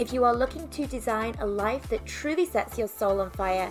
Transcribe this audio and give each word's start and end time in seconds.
If 0.00 0.14
you 0.14 0.24
are 0.24 0.34
looking 0.34 0.66
to 0.68 0.86
design 0.86 1.34
a 1.40 1.46
life 1.46 1.86
that 1.90 2.06
truly 2.06 2.46
sets 2.46 2.78
your 2.78 2.88
soul 2.88 3.20
on 3.20 3.28
fire 3.32 3.68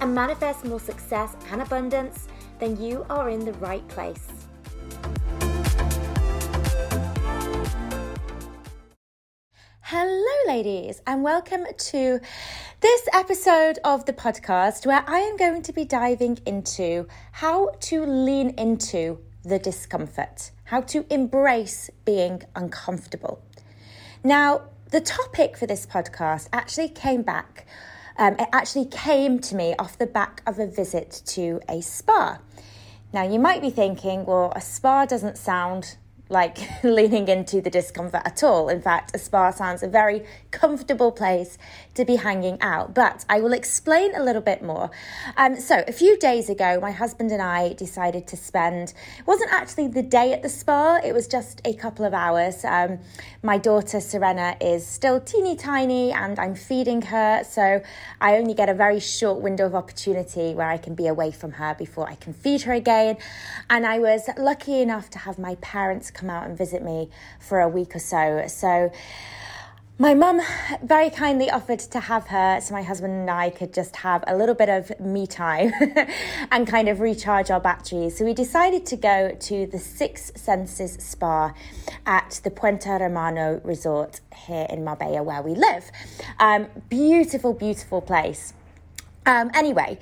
and 0.00 0.14
manifests 0.14 0.62
more 0.62 0.78
success 0.78 1.34
and 1.50 1.60
abundance, 1.60 2.28
then 2.60 2.80
you 2.80 3.04
are 3.10 3.28
in 3.30 3.44
the 3.44 3.52
right 3.54 3.86
place. 3.88 4.28
Hello, 9.80 10.36
ladies, 10.46 11.02
and 11.04 11.24
welcome 11.24 11.64
to 11.76 12.20
this 12.78 13.08
episode 13.12 13.80
of 13.82 14.04
the 14.04 14.12
podcast 14.12 14.86
where 14.86 15.02
I 15.08 15.18
am 15.18 15.36
going 15.36 15.62
to 15.62 15.72
be 15.72 15.84
diving 15.84 16.38
into 16.46 17.08
how 17.32 17.70
to 17.80 18.06
lean 18.06 18.50
into 18.50 19.18
the 19.42 19.58
discomfort, 19.58 20.52
how 20.62 20.82
to 20.82 21.04
embrace 21.12 21.90
being 22.04 22.44
uncomfortable. 22.54 23.42
Now, 24.22 24.62
the 24.92 25.00
topic 25.00 25.56
for 25.56 25.66
this 25.66 25.86
podcast 25.86 26.48
actually 26.52 26.90
came 26.90 27.22
back, 27.22 27.66
um, 28.18 28.34
it 28.38 28.48
actually 28.52 28.84
came 28.84 29.38
to 29.38 29.56
me 29.56 29.74
off 29.78 29.96
the 29.96 30.06
back 30.06 30.42
of 30.46 30.58
a 30.58 30.66
visit 30.66 31.22
to 31.24 31.60
a 31.66 31.80
spa. 31.80 32.38
Now, 33.10 33.22
you 33.22 33.38
might 33.38 33.62
be 33.62 33.70
thinking, 33.70 34.26
well, 34.26 34.52
a 34.54 34.60
spa 34.60 35.06
doesn't 35.06 35.38
sound 35.38 35.96
like 36.32 36.58
leaning 36.82 37.28
into 37.28 37.60
the 37.60 37.70
discomfort 37.70 38.22
at 38.24 38.42
all. 38.42 38.68
In 38.68 38.80
fact, 38.80 39.14
a 39.14 39.18
spa 39.18 39.50
sounds 39.50 39.82
a 39.82 39.88
very 39.88 40.24
comfortable 40.50 41.12
place 41.12 41.58
to 41.94 42.04
be 42.04 42.16
hanging 42.16 42.60
out. 42.60 42.94
But 42.94 43.24
I 43.28 43.40
will 43.40 43.52
explain 43.52 44.14
a 44.14 44.22
little 44.22 44.42
bit 44.42 44.62
more. 44.62 44.90
Um, 45.36 45.60
so, 45.60 45.84
a 45.86 45.92
few 45.92 46.18
days 46.18 46.48
ago, 46.48 46.80
my 46.80 46.90
husband 46.90 47.30
and 47.30 47.42
I 47.42 47.74
decided 47.74 48.26
to 48.28 48.36
spend, 48.36 48.94
it 49.18 49.26
wasn't 49.26 49.52
actually 49.52 49.88
the 49.88 50.02
day 50.02 50.32
at 50.32 50.42
the 50.42 50.48
spa, 50.48 51.00
it 51.04 51.12
was 51.12 51.28
just 51.28 51.60
a 51.64 51.74
couple 51.74 52.04
of 52.04 52.14
hours. 52.14 52.64
Um, 52.64 52.98
my 53.42 53.58
daughter 53.58 54.00
Serena 54.00 54.56
is 54.60 54.86
still 54.86 55.20
teeny 55.20 55.54
tiny 55.54 56.12
and 56.12 56.38
I'm 56.38 56.54
feeding 56.54 57.02
her. 57.02 57.44
So, 57.44 57.82
I 58.20 58.36
only 58.38 58.54
get 58.54 58.68
a 58.68 58.74
very 58.74 59.00
short 59.00 59.40
window 59.40 59.66
of 59.66 59.74
opportunity 59.74 60.54
where 60.54 60.68
I 60.68 60.78
can 60.78 60.94
be 60.94 61.06
away 61.06 61.30
from 61.30 61.52
her 61.52 61.74
before 61.74 62.08
I 62.08 62.14
can 62.14 62.32
feed 62.32 62.62
her 62.62 62.72
again. 62.72 63.18
And 63.68 63.86
I 63.86 63.98
was 63.98 64.28
lucky 64.38 64.80
enough 64.80 65.10
to 65.10 65.18
have 65.18 65.38
my 65.38 65.56
parents 65.56 66.10
come 66.10 66.21
out 66.30 66.46
and 66.46 66.56
visit 66.56 66.82
me 66.82 67.10
for 67.40 67.60
a 67.60 67.68
week 67.68 67.94
or 67.96 67.98
so. 67.98 68.44
So 68.48 68.92
my 69.98 70.14
mum 70.14 70.40
very 70.82 71.10
kindly 71.10 71.50
offered 71.50 71.78
to 71.78 72.00
have 72.00 72.26
her 72.26 72.60
so 72.60 72.74
my 72.74 72.82
husband 72.82 73.12
and 73.12 73.30
I 73.30 73.50
could 73.50 73.72
just 73.72 73.94
have 73.96 74.24
a 74.26 74.36
little 74.36 74.54
bit 74.54 74.68
of 74.68 74.98
me 74.98 75.26
time 75.26 75.70
and 76.50 76.66
kind 76.66 76.88
of 76.88 76.98
recharge 76.98 77.50
our 77.50 77.60
batteries. 77.60 78.16
So 78.16 78.24
we 78.24 78.34
decided 78.34 78.84
to 78.86 78.96
go 78.96 79.36
to 79.38 79.66
the 79.66 79.78
Six 79.78 80.32
Senses 80.34 80.94
Spa 80.94 81.54
at 82.04 82.40
the 82.42 82.50
Puente 82.50 82.90
Romano 83.00 83.60
Resort 83.62 84.20
here 84.34 84.66
in 84.70 84.82
Marbella 84.82 85.22
where 85.22 85.42
we 85.42 85.54
live. 85.54 85.90
Um, 86.40 86.66
beautiful, 86.88 87.52
beautiful 87.52 88.00
place. 88.00 88.54
Um, 89.24 89.50
anyway, 89.54 89.98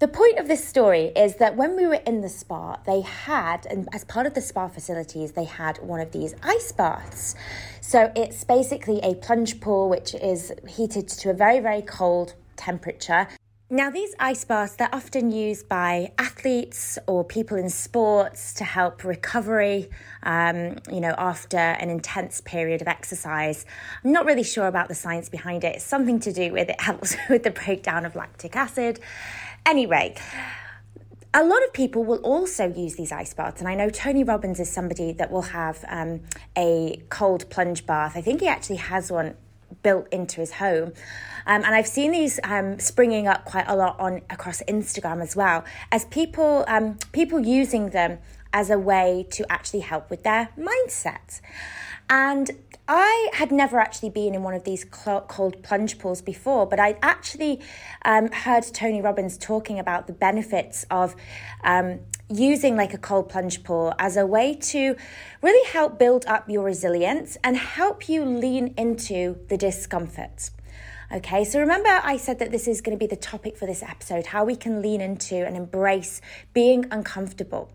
the 0.00 0.06
point 0.06 0.38
of 0.38 0.46
this 0.46 0.64
story 0.64 1.06
is 1.16 1.36
that 1.36 1.56
when 1.56 1.76
we 1.76 1.84
were 1.84 2.00
in 2.06 2.20
the 2.20 2.28
spa, 2.28 2.76
they 2.86 3.00
had, 3.00 3.66
and 3.66 3.88
as 3.92 4.04
part 4.04 4.26
of 4.26 4.34
the 4.34 4.40
spa 4.40 4.68
facilities, 4.68 5.32
they 5.32 5.42
had 5.42 5.78
one 5.78 5.98
of 5.98 6.12
these 6.12 6.36
ice 6.40 6.70
baths. 6.70 7.34
So 7.80 8.12
it's 8.14 8.44
basically 8.44 9.00
a 9.02 9.14
plunge 9.16 9.60
pool 9.60 9.88
which 9.88 10.14
is 10.14 10.52
heated 10.68 11.08
to 11.08 11.30
a 11.30 11.34
very, 11.34 11.58
very 11.58 11.82
cold 11.82 12.34
temperature. 12.54 13.26
Now, 13.70 13.90
these 13.90 14.14
ice 14.18 14.46
baths, 14.46 14.76
they're 14.76 14.88
often 14.94 15.30
used 15.30 15.68
by 15.68 16.12
athletes 16.16 16.98
or 17.06 17.22
people 17.22 17.58
in 17.58 17.68
sports 17.68 18.54
to 18.54 18.64
help 18.64 19.04
recovery, 19.04 19.90
um, 20.22 20.78
you 20.90 21.00
know, 21.00 21.14
after 21.18 21.58
an 21.58 21.90
intense 21.90 22.40
period 22.40 22.80
of 22.80 22.88
exercise. 22.88 23.66
I'm 24.02 24.12
not 24.12 24.24
really 24.24 24.42
sure 24.42 24.68
about 24.68 24.88
the 24.88 24.94
science 24.94 25.28
behind 25.28 25.64
it. 25.64 25.76
It's 25.76 25.84
something 25.84 26.18
to 26.20 26.32
do 26.32 26.50
with 26.50 26.70
it 26.70 26.80
helps 26.80 27.14
with 27.28 27.42
the 27.42 27.50
breakdown 27.50 28.06
of 28.06 28.16
lactic 28.16 28.56
acid. 28.56 29.00
Anyway, 29.68 30.14
a 31.34 31.44
lot 31.44 31.62
of 31.62 31.74
people 31.74 32.02
will 32.02 32.20
also 32.20 32.72
use 32.72 32.96
these 32.96 33.12
ice 33.12 33.34
baths, 33.34 33.60
and 33.60 33.68
I 33.68 33.74
know 33.74 33.90
Tony 33.90 34.24
Robbins 34.24 34.58
is 34.60 34.70
somebody 34.70 35.12
that 35.12 35.30
will 35.30 35.42
have 35.42 35.84
um, 35.88 36.22
a 36.56 37.02
cold 37.10 37.50
plunge 37.50 37.84
bath. 37.84 38.16
I 38.16 38.22
think 38.22 38.40
he 38.40 38.48
actually 38.48 38.76
has 38.76 39.12
one 39.12 39.34
built 39.82 40.08
into 40.10 40.40
his 40.40 40.52
home. 40.52 40.94
Um, 41.46 41.64
and 41.64 41.74
I've 41.74 41.86
seen 41.86 42.12
these 42.12 42.40
um, 42.44 42.78
springing 42.78 43.28
up 43.28 43.44
quite 43.44 43.66
a 43.68 43.76
lot 43.76 44.00
on 44.00 44.22
across 44.30 44.62
Instagram 44.62 45.20
as 45.22 45.36
well 45.36 45.66
as 45.92 46.06
people 46.06 46.64
um, 46.66 46.96
people 47.12 47.38
using 47.38 47.90
them 47.90 48.20
as 48.54 48.70
a 48.70 48.78
way 48.78 49.26
to 49.32 49.44
actually 49.52 49.80
help 49.80 50.08
with 50.08 50.22
their 50.22 50.48
mindset. 50.58 51.42
And 52.10 52.50
I 52.90 53.28
had 53.34 53.52
never 53.52 53.78
actually 53.78 54.08
been 54.08 54.34
in 54.34 54.42
one 54.42 54.54
of 54.54 54.64
these 54.64 54.84
cold 54.84 55.62
plunge 55.62 55.98
pools 55.98 56.22
before, 56.22 56.64
but 56.64 56.80
I 56.80 56.96
actually 57.02 57.60
um, 58.02 58.32
heard 58.32 58.64
Tony 58.72 59.02
Robbins 59.02 59.36
talking 59.36 59.78
about 59.78 60.06
the 60.06 60.14
benefits 60.14 60.86
of 60.90 61.14
um, 61.64 62.00
using 62.30 62.76
like 62.76 62.94
a 62.94 62.98
cold 62.98 63.28
plunge 63.28 63.62
pool 63.62 63.92
as 63.98 64.16
a 64.16 64.24
way 64.24 64.54
to 64.54 64.96
really 65.42 65.70
help 65.70 65.98
build 65.98 66.24
up 66.26 66.48
your 66.48 66.64
resilience 66.64 67.36
and 67.44 67.58
help 67.58 68.08
you 68.08 68.24
lean 68.24 68.72
into 68.78 69.38
the 69.48 69.58
discomfort. 69.58 70.48
Okay, 71.12 71.44
so 71.44 71.60
remember, 71.60 71.88
I 72.02 72.16
said 72.16 72.38
that 72.38 72.50
this 72.50 72.68
is 72.68 72.80
going 72.80 72.96
to 72.96 72.98
be 72.98 73.06
the 73.06 73.20
topic 73.20 73.56
for 73.56 73.66
this 73.66 73.82
episode 73.82 74.26
how 74.26 74.44
we 74.44 74.56
can 74.56 74.80
lean 74.80 75.00
into 75.00 75.36
and 75.36 75.56
embrace 75.56 76.20
being 76.52 76.86
uncomfortable. 76.90 77.70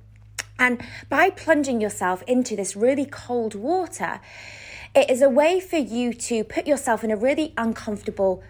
And 0.59 0.81
by 1.09 1.29
plunging 1.29 1.81
yourself 1.81 2.23
into 2.27 2.55
this 2.55 2.75
really 2.75 3.05
cold 3.05 3.55
water, 3.55 4.21
it 4.95 5.09
is 5.09 5.21
a 5.21 5.29
way 5.29 5.59
for 5.59 5.77
you 5.77 6.13
to 6.13 6.43
put 6.43 6.67
yourself 6.67 7.03
in 7.03 7.11
a 7.11 7.17
really 7.17 7.53
uncomfortable 7.57 8.43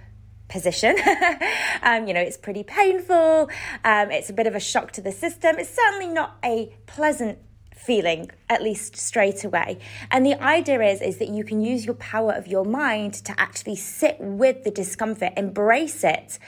position. 0.49 0.95
um, 1.81 2.07
you 2.07 2.13
know, 2.13 2.19
it's 2.19 2.37
pretty 2.37 2.63
painful. 2.63 3.49
Um, 3.83 4.11
it's 4.11 4.29
a 4.29 4.33
bit 4.33 4.47
of 4.47 4.55
a 4.55 4.59
shock 4.59 4.91
to 4.93 5.01
the 5.01 5.11
system. 5.11 5.57
It's 5.57 5.73
certainly 5.73 6.13
not 6.13 6.37
a 6.43 6.75
pleasant 6.85 7.39
feeling 7.75 8.29
at 8.49 8.61
least 8.61 8.95
straight 8.95 9.43
away 9.43 9.77
and 10.09 10.25
the 10.25 10.41
idea 10.41 10.79
is 10.81 11.01
is 11.01 11.17
that 11.17 11.27
you 11.27 11.43
can 11.43 11.59
use 11.59 11.85
your 11.85 11.95
power 11.95 12.31
of 12.31 12.47
your 12.47 12.63
mind 12.63 13.13
to 13.13 13.33
actually 13.37 13.75
sit 13.75 14.15
with 14.19 14.63
the 14.63 14.71
discomfort 14.71 15.33
embrace 15.35 16.01
it 16.03 16.39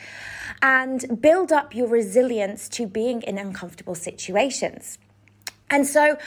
and 0.61 1.19
build 1.21 1.51
up 1.51 1.75
your 1.75 1.87
resilience 1.87 2.69
to 2.69 2.87
being 2.87 3.21
in 3.23 3.37
uncomfortable 3.37 3.95
situations 3.95 4.97
and 5.69 5.87
so 5.87 6.17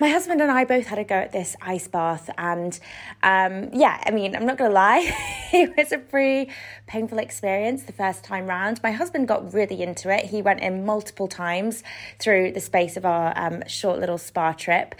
my 0.00 0.08
husband 0.08 0.40
and 0.40 0.50
I 0.50 0.64
both 0.64 0.86
had 0.86 0.98
a 0.98 1.04
go 1.04 1.14
at 1.14 1.32
this 1.32 1.54
ice 1.60 1.86
bath. 1.86 2.30
And 2.36 2.78
um, 3.22 3.70
yeah, 3.72 4.02
I 4.04 4.10
mean, 4.10 4.34
I'm 4.34 4.46
not 4.46 4.58
going 4.58 4.70
to 4.70 4.74
lie, 4.74 5.14
it 5.52 5.76
was 5.76 5.92
a 5.92 5.98
pretty 5.98 6.50
painful 6.86 7.18
experience 7.18 7.84
the 7.84 7.92
first 7.92 8.24
time 8.24 8.46
round. 8.46 8.80
My 8.82 8.92
husband 8.92 9.28
got 9.28 9.54
really 9.54 9.82
into 9.82 10.10
it. 10.10 10.24
He 10.26 10.42
went 10.42 10.60
in 10.60 10.84
multiple 10.84 11.28
times 11.28 11.84
through 12.18 12.52
the 12.52 12.60
space 12.60 12.96
of 12.96 13.04
our 13.04 13.32
um, 13.36 13.62
short 13.68 14.00
little 14.00 14.18
spa 14.18 14.52
trip. 14.52 14.94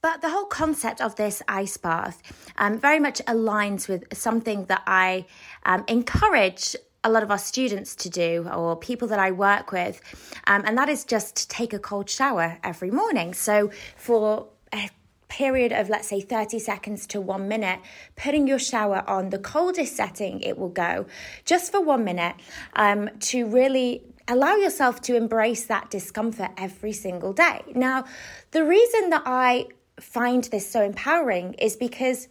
But 0.00 0.20
the 0.20 0.30
whole 0.30 0.46
concept 0.46 1.00
of 1.00 1.16
this 1.16 1.42
ice 1.48 1.76
bath 1.76 2.22
um, 2.56 2.78
very 2.78 3.00
much 3.00 3.18
aligns 3.26 3.88
with 3.88 4.16
something 4.16 4.66
that 4.66 4.82
I 4.86 5.26
um, 5.66 5.84
encourage 5.88 6.76
a 7.04 7.10
lot 7.10 7.22
of 7.22 7.30
our 7.30 7.38
students 7.38 7.94
to 7.94 8.10
do 8.10 8.48
or 8.52 8.76
people 8.76 9.08
that 9.08 9.18
I 9.18 9.30
work 9.30 9.72
with, 9.72 10.00
um, 10.46 10.62
and 10.66 10.76
that 10.76 10.88
is 10.88 11.04
just 11.04 11.36
to 11.36 11.48
take 11.48 11.72
a 11.72 11.78
cold 11.78 12.10
shower 12.10 12.58
every 12.62 12.90
morning. 12.90 13.34
So 13.34 13.70
for 13.96 14.48
a 14.72 14.90
period 15.28 15.72
of 15.72 15.88
let's 15.88 16.08
say 16.08 16.20
30 16.20 16.58
seconds 16.58 17.06
to 17.08 17.20
one 17.20 17.48
minute, 17.48 17.80
putting 18.16 18.46
your 18.46 18.58
shower 18.58 19.04
on 19.06 19.30
the 19.30 19.38
coldest 19.38 19.94
setting 19.96 20.40
it 20.40 20.58
will 20.58 20.68
go, 20.68 21.06
just 21.44 21.70
for 21.70 21.80
one 21.80 22.04
minute, 22.04 22.36
um, 22.74 23.08
to 23.20 23.46
really 23.46 24.02
allow 24.26 24.56
yourself 24.56 25.00
to 25.00 25.16
embrace 25.16 25.64
that 25.66 25.90
discomfort 25.90 26.50
every 26.56 26.92
single 26.92 27.32
day. 27.32 27.62
Now, 27.74 28.04
the 28.50 28.64
reason 28.64 29.10
that 29.10 29.22
I 29.24 29.66
find 30.00 30.44
this 30.44 30.70
so 30.70 30.82
empowering 30.82 31.54
is 31.54 31.76
because 31.76 32.28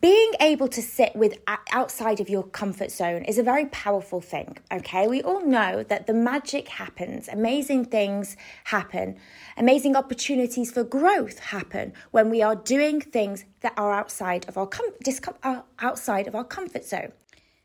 being 0.00 0.32
able 0.40 0.68
to 0.68 0.80
sit 0.80 1.16
with 1.16 1.38
outside 1.72 2.20
of 2.20 2.28
your 2.28 2.44
comfort 2.44 2.92
zone 2.92 3.24
is 3.24 3.38
a 3.38 3.42
very 3.42 3.66
powerful 3.66 4.20
thing 4.20 4.56
okay? 4.72 5.08
We 5.08 5.22
all 5.22 5.44
know 5.44 5.82
that 5.84 6.06
the 6.06 6.14
magic 6.14 6.68
happens. 6.68 7.28
Amazing 7.28 7.86
things 7.86 8.36
happen. 8.64 9.16
Amazing 9.56 9.96
opportunities 9.96 10.70
for 10.70 10.84
growth 10.84 11.38
happen 11.38 11.92
when 12.12 12.30
we 12.30 12.40
are 12.42 12.54
doing 12.54 13.00
things 13.00 13.44
that 13.62 13.72
are 13.76 13.92
outside 13.92 14.48
of 14.48 14.56
our 14.56 14.66
com- 14.66 14.92
discom- 15.04 15.36
uh, 15.42 15.62
outside 15.80 16.28
of 16.28 16.34
our 16.34 16.44
comfort 16.44 16.84
zone. 16.84 17.12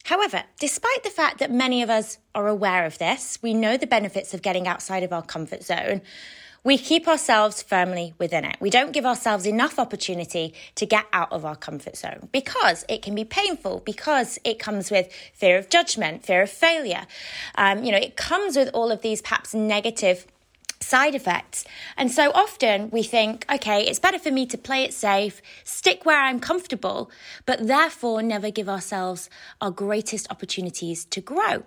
However, 0.05 0.43
despite 0.59 1.03
the 1.03 1.09
fact 1.09 1.39
that 1.39 1.51
many 1.51 1.81
of 1.81 1.89
us 1.89 2.19
are 2.33 2.47
aware 2.47 2.85
of 2.85 2.97
this, 2.97 3.39
we 3.41 3.53
know 3.53 3.75
the 3.75 3.87
benefits 3.87 4.33
of 4.33 4.41
getting 4.41 4.67
outside 4.67 5.03
of 5.03 5.11
our 5.11 5.23
comfort 5.23 5.63
zone, 5.63 6.01
we 6.65 6.79
keep 6.79 7.07
ourselves 7.07 7.61
firmly 7.61 8.15
within 8.17 8.43
it. 8.43 8.57
We 8.59 8.71
don't 8.71 8.91
give 8.91 9.05
ourselves 9.05 9.45
enough 9.45 9.77
opportunity 9.77 10.53
to 10.73 10.85
get 10.87 11.05
out 11.13 11.31
of 11.31 11.45
our 11.45 11.55
comfort 11.55 11.95
zone 11.95 12.27
because 12.31 12.83
it 12.89 13.03
can 13.03 13.13
be 13.13 13.23
painful, 13.23 13.83
because 13.85 14.39
it 14.43 14.57
comes 14.57 14.89
with 14.89 15.13
fear 15.31 15.57
of 15.57 15.69
judgment, 15.69 16.25
fear 16.25 16.41
of 16.41 16.49
failure. 16.49 17.05
Um, 17.53 17.83
you 17.83 17.91
know, 17.91 17.99
it 17.99 18.17
comes 18.17 18.57
with 18.57 18.69
all 18.73 18.91
of 18.91 19.03
these 19.03 19.21
perhaps 19.21 19.53
negative 19.53 20.25
side 20.79 21.13
effects. 21.13 21.65
And 21.97 22.11
so 22.11 22.31
often 22.33 22.89
we 22.89 23.03
think, 23.03 23.45
okay, 23.51 23.83
it's 23.83 23.99
better 23.99 24.19
for 24.19 24.31
me 24.31 24.47
to 24.47 24.57
play 24.57 24.83
it 24.83 24.93
safe, 24.93 25.43
stick 25.63 26.03
where 26.03 26.19
I'm 26.19 26.39
comfortable, 26.39 27.11
but 27.45 27.67
therefore 27.67 28.23
never 28.23 28.49
give 28.49 28.67
ourselves 28.67 29.29
our 29.61 29.71
greatest 29.71 30.31
opportunities 30.31 31.05
to 31.05 31.21
grow. 31.21 31.63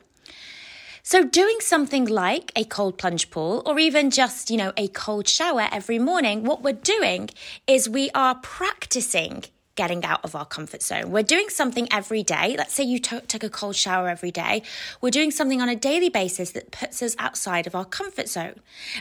So 1.11 1.25
doing 1.25 1.57
something 1.61 2.05
like 2.05 2.53
a 2.55 2.65
cold 2.65 2.99
plunge 2.99 3.31
pool 3.31 3.63
or 3.65 3.79
even 3.79 4.11
just, 4.11 4.51
you 4.51 4.59
know, 4.59 4.75
a 4.77 4.89
cold 4.89 5.27
shower 5.27 5.67
every 5.73 5.99
morning, 5.99 6.45
what 6.45 6.63
we're 6.63 6.75
doing 6.75 7.31
is 7.67 7.89
we 7.89 8.11
are 8.15 8.35
practicing 8.35 9.45
getting 9.79 10.05
out 10.05 10.25
of 10.25 10.35
our 10.35 10.45
comfort 10.45 10.83
zone. 10.83 11.13
We're 11.13 11.23
doing 11.23 11.49
something 11.51 11.87
every 11.93 12.25
day. 12.25 12.57
Let's 12.59 12.75
say 12.75 12.83
you 12.83 12.99
t- 12.99 13.21
took 13.29 13.45
a 13.45 13.49
cold 13.49 13.77
shower 13.77 14.09
every 14.09 14.33
day. 14.33 14.63
We're 15.01 15.19
doing 15.19 15.31
something 15.31 15.63
on 15.63 15.69
a 15.69 15.77
daily 15.77 16.09
basis 16.09 16.51
that 16.51 16.73
puts 16.73 17.01
us 17.01 17.15
outside 17.17 17.69
of 17.69 17.77
our 17.77 17.85
comfort 17.85 18.29
zone. 18.29 18.57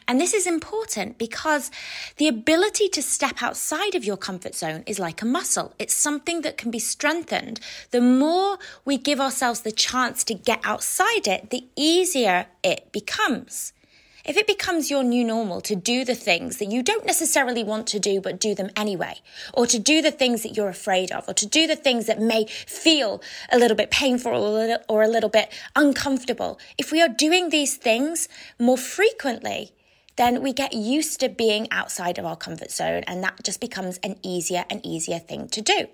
And 0.07 0.21
this 0.21 0.35
is 0.35 0.45
important 0.45 1.17
because 1.17 1.71
the 2.17 2.27
ability 2.27 2.89
to 2.89 3.01
step 3.01 3.41
outside 3.41 3.95
of 3.95 4.05
your 4.05 4.17
comfort 4.17 4.53
zone 4.53 4.83
is 4.85 4.99
like 4.99 5.23
a 5.23 5.25
muscle. 5.25 5.73
It's 5.79 5.95
something 5.95 6.41
that 6.41 6.57
can 6.57 6.69
be 6.69 6.79
strengthened. 6.79 7.59
The 7.89 8.01
more 8.01 8.59
we 8.85 8.99
give 8.99 9.19
ourselves 9.19 9.61
the 9.61 9.71
chance 9.71 10.23
to 10.25 10.35
get 10.35 10.59
outside 10.63 11.27
it, 11.27 11.49
the 11.49 11.65
easier 11.75 12.45
it 12.61 12.91
becomes. 12.91 13.73
If 14.27 14.35
it 14.35 14.45
becomes 14.45 14.91
your 14.91 15.05
new 15.05 15.23
normal 15.23 15.61
to 15.61 15.73
do 15.73 16.03
the 16.03 16.13
things 16.13 16.57
that 16.57 16.69
you 16.69 16.83
don't 16.83 17.05
necessarily 17.05 17.63
want 17.63 17.87
to 17.87 17.99
do, 17.99 18.19
but 18.19 18.41
do 18.41 18.53
them 18.53 18.69
anyway, 18.75 19.21
or 19.53 19.65
to 19.67 19.79
do 19.79 20.01
the 20.01 20.11
things 20.11 20.43
that 20.43 20.57
you're 20.57 20.67
afraid 20.67 21.13
of, 21.13 21.29
or 21.29 21.33
to 21.35 21.45
do 21.45 21.65
the 21.65 21.77
things 21.77 22.07
that 22.07 22.19
may 22.19 22.45
feel 22.45 23.21
a 23.53 23.57
little 23.57 23.77
bit 23.77 23.89
painful 23.89 24.33
or 24.33 24.35
a 24.35 24.51
little, 24.51 24.77
or 24.89 25.01
a 25.01 25.07
little 25.07 25.29
bit 25.29 25.49
uncomfortable, 25.77 26.59
if 26.77 26.91
we 26.91 27.01
are 27.01 27.07
doing 27.07 27.51
these 27.51 27.77
things 27.77 28.27
more 28.59 28.77
frequently, 28.77 29.71
then 30.17 30.41
we 30.41 30.51
get 30.51 30.73
used 30.73 31.21
to 31.21 31.29
being 31.29 31.71
outside 31.71 32.17
of 32.17 32.25
our 32.25 32.35
comfort 32.35 32.69
zone, 32.69 33.05
and 33.07 33.23
that 33.23 33.41
just 33.43 33.61
becomes 33.61 33.97
an 34.03 34.17
easier 34.23 34.65
and 34.69 34.85
easier 34.85 35.19
thing 35.19 35.47
to 35.47 35.61
do. 35.61 35.87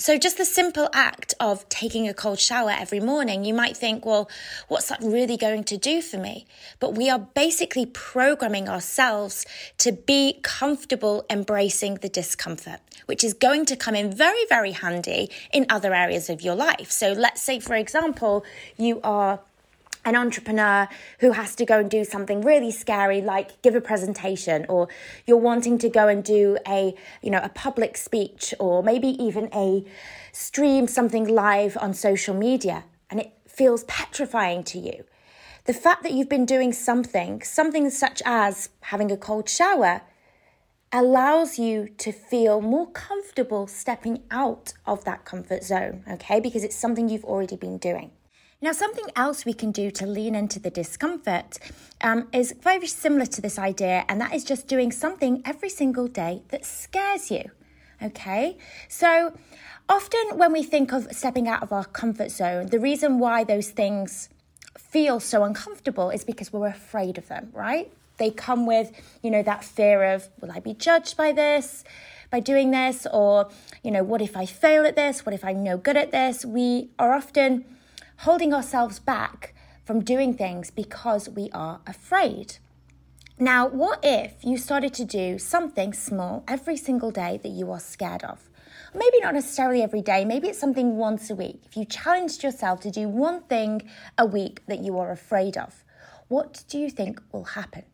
So, 0.00 0.16
just 0.16 0.38
the 0.38 0.44
simple 0.44 0.88
act 0.92 1.34
of 1.40 1.68
taking 1.68 2.06
a 2.06 2.14
cold 2.14 2.38
shower 2.38 2.70
every 2.70 3.00
morning, 3.00 3.44
you 3.44 3.52
might 3.52 3.76
think, 3.76 4.06
well, 4.06 4.30
what's 4.68 4.88
that 4.90 5.00
really 5.02 5.36
going 5.36 5.64
to 5.64 5.76
do 5.76 6.00
for 6.02 6.18
me? 6.18 6.46
But 6.78 6.94
we 6.94 7.10
are 7.10 7.18
basically 7.18 7.84
programming 7.84 8.68
ourselves 8.68 9.44
to 9.78 9.90
be 9.90 10.38
comfortable 10.44 11.26
embracing 11.28 11.96
the 11.96 12.08
discomfort, 12.08 12.78
which 13.06 13.24
is 13.24 13.34
going 13.34 13.66
to 13.66 13.74
come 13.74 13.96
in 13.96 14.12
very, 14.12 14.46
very 14.48 14.70
handy 14.70 15.30
in 15.52 15.66
other 15.68 15.92
areas 15.92 16.30
of 16.30 16.42
your 16.42 16.54
life. 16.54 16.92
So, 16.92 17.10
let's 17.10 17.42
say, 17.42 17.58
for 17.58 17.74
example, 17.74 18.44
you 18.76 19.00
are 19.02 19.40
an 20.04 20.16
entrepreneur 20.16 20.88
who 21.20 21.32
has 21.32 21.54
to 21.56 21.64
go 21.64 21.80
and 21.80 21.90
do 21.90 22.04
something 22.04 22.40
really 22.40 22.70
scary 22.70 23.20
like 23.20 23.60
give 23.62 23.74
a 23.74 23.80
presentation 23.80 24.64
or 24.68 24.88
you're 25.26 25.36
wanting 25.36 25.78
to 25.78 25.88
go 25.88 26.08
and 26.08 26.24
do 26.24 26.56
a 26.66 26.94
you 27.22 27.30
know 27.30 27.40
a 27.42 27.48
public 27.48 27.96
speech 27.96 28.54
or 28.58 28.82
maybe 28.82 29.08
even 29.22 29.48
a 29.54 29.84
stream 30.32 30.86
something 30.86 31.26
live 31.26 31.76
on 31.80 31.92
social 31.94 32.34
media 32.34 32.84
and 33.10 33.20
it 33.20 33.32
feels 33.46 33.84
petrifying 33.84 34.62
to 34.62 34.78
you. 34.78 35.04
The 35.64 35.72
fact 35.74 36.02
that 36.02 36.12
you've 36.12 36.28
been 36.28 36.46
doing 36.46 36.72
something 36.72 37.42
something 37.42 37.90
such 37.90 38.22
as 38.24 38.70
having 38.82 39.10
a 39.10 39.16
cold 39.16 39.48
shower 39.48 40.02
allows 40.90 41.58
you 41.58 41.88
to 41.98 42.10
feel 42.12 42.62
more 42.62 42.90
comfortable 42.92 43.66
stepping 43.66 44.22
out 44.30 44.72
of 44.86 45.04
that 45.04 45.24
comfort 45.26 45.62
zone 45.62 46.04
okay? 46.10 46.40
Because 46.40 46.64
it's 46.64 46.76
something 46.76 47.08
you've 47.08 47.24
already 47.24 47.56
been 47.56 47.78
doing 47.78 48.12
now, 48.60 48.72
something 48.72 49.06
else 49.14 49.44
we 49.44 49.52
can 49.52 49.70
do 49.70 49.88
to 49.92 50.04
lean 50.04 50.34
into 50.34 50.58
the 50.58 50.70
discomfort 50.70 51.60
um, 52.00 52.26
is 52.32 52.52
very 52.60 52.88
similar 52.88 53.24
to 53.26 53.40
this 53.40 53.56
idea, 53.56 54.04
and 54.08 54.20
that 54.20 54.34
is 54.34 54.42
just 54.42 54.66
doing 54.66 54.90
something 54.90 55.42
every 55.44 55.68
single 55.68 56.08
day 56.08 56.42
that 56.48 56.64
scares 56.64 57.30
you. 57.30 57.52
Okay, 58.02 58.56
so 58.88 59.32
often 59.88 60.38
when 60.38 60.52
we 60.52 60.64
think 60.64 60.92
of 60.92 61.06
stepping 61.12 61.46
out 61.46 61.62
of 61.62 61.72
our 61.72 61.84
comfort 61.84 62.32
zone, 62.32 62.66
the 62.66 62.80
reason 62.80 63.20
why 63.20 63.44
those 63.44 63.70
things 63.70 64.28
feel 64.76 65.20
so 65.20 65.44
uncomfortable 65.44 66.10
is 66.10 66.24
because 66.24 66.52
we're 66.52 66.66
afraid 66.66 67.16
of 67.16 67.28
them, 67.28 67.50
right? 67.52 67.92
They 68.16 68.30
come 68.32 68.66
with, 68.66 68.90
you 69.22 69.30
know, 69.30 69.42
that 69.44 69.62
fear 69.62 70.02
of, 70.02 70.28
will 70.40 70.50
I 70.50 70.58
be 70.58 70.74
judged 70.74 71.16
by 71.16 71.30
this? 71.30 71.84
by 72.30 72.40
doing 72.40 72.72
this 72.72 73.06
or 73.10 73.48
you 73.82 73.90
know 73.90 74.02
what 74.02 74.20
if 74.20 74.36
i 74.36 74.44
fail 74.44 74.84
at 74.84 74.96
this 74.96 75.24
what 75.24 75.34
if 75.34 75.42
i'm 75.42 75.62
no 75.62 75.78
good 75.78 75.96
at 75.96 76.10
this 76.10 76.44
we 76.44 76.90
are 76.98 77.14
often 77.14 77.64
holding 78.18 78.52
ourselves 78.52 78.98
back 78.98 79.54
from 79.84 80.02
doing 80.02 80.34
things 80.34 80.70
because 80.72 81.28
we 81.28 81.48
are 81.52 81.80
afraid. 81.86 82.56
Now, 83.38 83.68
what 83.68 84.00
if 84.02 84.44
you 84.44 84.58
started 84.58 84.92
to 84.94 85.04
do 85.04 85.38
something 85.38 85.92
small 85.92 86.42
every 86.48 86.76
single 86.76 87.12
day 87.12 87.38
that 87.40 87.50
you 87.50 87.70
are 87.70 87.78
scared 87.78 88.24
of? 88.24 88.50
Maybe 88.92 89.20
not 89.20 89.34
necessarily 89.34 89.82
every 89.82 90.02
day, 90.02 90.24
maybe 90.24 90.48
it's 90.48 90.58
something 90.58 90.96
once 90.96 91.30
a 91.30 91.36
week. 91.36 91.62
If 91.64 91.76
you 91.76 91.84
challenged 91.84 92.42
yourself 92.42 92.80
to 92.80 92.90
do 92.90 93.08
one 93.08 93.42
thing 93.42 93.88
a 94.16 94.26
week 94.26 94.62
that 94.66 94.80
you 94.80 94.98
are 94.98 95.12
afraid 95.12 95.56
of, 95.56 95.84
what 96.26 96.64
do 96.68 96.78
you 96.78 96.90
think 96.90 97.22
will 97.30 97.44
happen? 97.44 97.84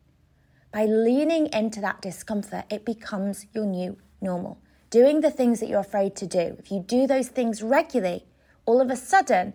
By 0.72 0.86
leaning 0.86 1.52
into 1.52 1.82
that 1.82 2.00
discomfort, 2.00 2.64
it 2.70 2.86
becomes 2.86 3.46
your 3.52 3.66
new 3.66 3.98
normal. 4.22 4.58
Doing 4.88 5.20
the 5.20 5.30
things 5.30 5.60
that 5.60 5.68
you're 5.68 5.80
afraid 5.80 6.16
to 6.16 6.26
do. 6.26 6.56
If 6.58 6.70
you 6.70 6.80
do 6.80 7.06
those 7.06 7.28
things 7.28 7.62
regularly, 7.62 8.24
all 8.64 8.80
of 8.80 8.90
a 8.90 8.96
sudden, 8.96 9.52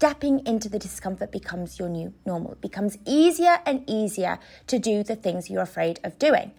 stepping 0.00 0.40
into 0.46 0.66
the 0.66 0.78
discomfort 0.78 1.30
becomes 1.30 1.78
your 1.78 1.90
new 1.90 2.10
normal. 2.24 2.52
It 2.52 2.62
becomes 2.62 2.96
easier 3.04 3.58
and 3.66 3.84
easier 3.86 4.38
to 4.68 4.78
do 4.78 5.02
the 5.02 5.14
things 5.14 5.50
you're 5.50 5.60
afraid 5.60 6.00
of 6.02 6.18
doing. 6.18 6.52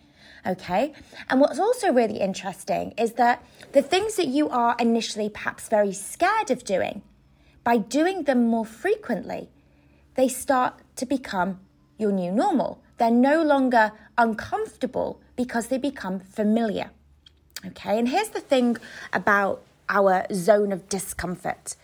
Okay. 0.46 0.94
And 1.28 1.42
what's 1.42 1.58
also 1.58 1.92
really 1.92 2.20
interesting 2.20 2.94
is 3.00 3.14
that 3.14 3.44
the 3.72 3.82
things 3.82 4.16
that 4.18 4.28
you 4.28 4.48
are 4.50 4.76
initially 4.78 5.28
perhaps 5.28 5.70
very 5.70 5.92
scared 5.92 6.52
of 6.52 6.64
doing, 6.64 7.02
by 7.64 7.80
doing 7.80 8.26
them 8.26 8.46
more 8.48 8.64
frequently, 8.64 9.50
they 10.14 10.28
start 10.28 10.76
to 10.98 11.08
become 11.08 11.62
your 11.98 12.12
new 12.12 12.32
normal. 12.32 12.84
They're 13.00 13.10
no 13.10 13.42
longer 13.42 13.92
uncomfortable 14.20 15.20
because 15.36 15.66
they 15.70 15.80
become 15.80 16.20
familiar. 16.20 16.92
Okay. 17.66 17.98
And 17.98 18.08
here's 18.08 18.30
the 18.30 18.40
thing 18.40 18.78
about 19.12 19.64
our 19.90 20.28
zone 20.32 20.72
of 20.72 20.88
discomfort 20.90 21.76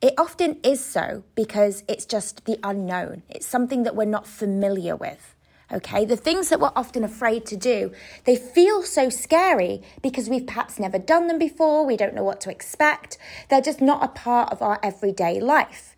it 0.00 0.14
often 0.16 0.58
is 0.62 0.82
so 0.82 1.24
because 1.34 1.84
it's 1.86 2.06
just 2.06 2.46
the 2.46 2.58
unknown. 2.62 3.22
It's 3.28 3.46
something 3.46 3.82
that 3.82 3.94
we're 3.94 4.06
not 4.06 4.26
familiar 4.26 4.96
with. 4.96 5.34
Okay, 5.72 6.04
the 6.04 6.16
things 6.16 6.48
that 6.48 6.58
we're 6.58 6.72
often 6.74 7.04
afraid 7.04 7.46
to 7.46 7.56
do, 7.56 7.92
they 8.24 8.34
feel 8.34 8.82
so 8.82 9.08
scary 9.08 9.82
because 10.02 10.28
we've 10.28 10.46
perhaps 10.46 10.80
never 10.80 10.98
done 10.98 11.28
them 11.28 11.38
before, 11.38 11.86
we 11.86 11.96
don't 11.96 12.14
know 12.14 12.24
what 12.24 12.40
to 12.40 12.50
expect, 12.50 13.18
they're 13.48 13.60
just 13.60 13.80
not 13.80 14.02
a 14.02 14.08
part 14.08 14.50
of 14.50 14.62
our 14.62 14.80
everyday 14.82 15.38
life. 15.38 15.96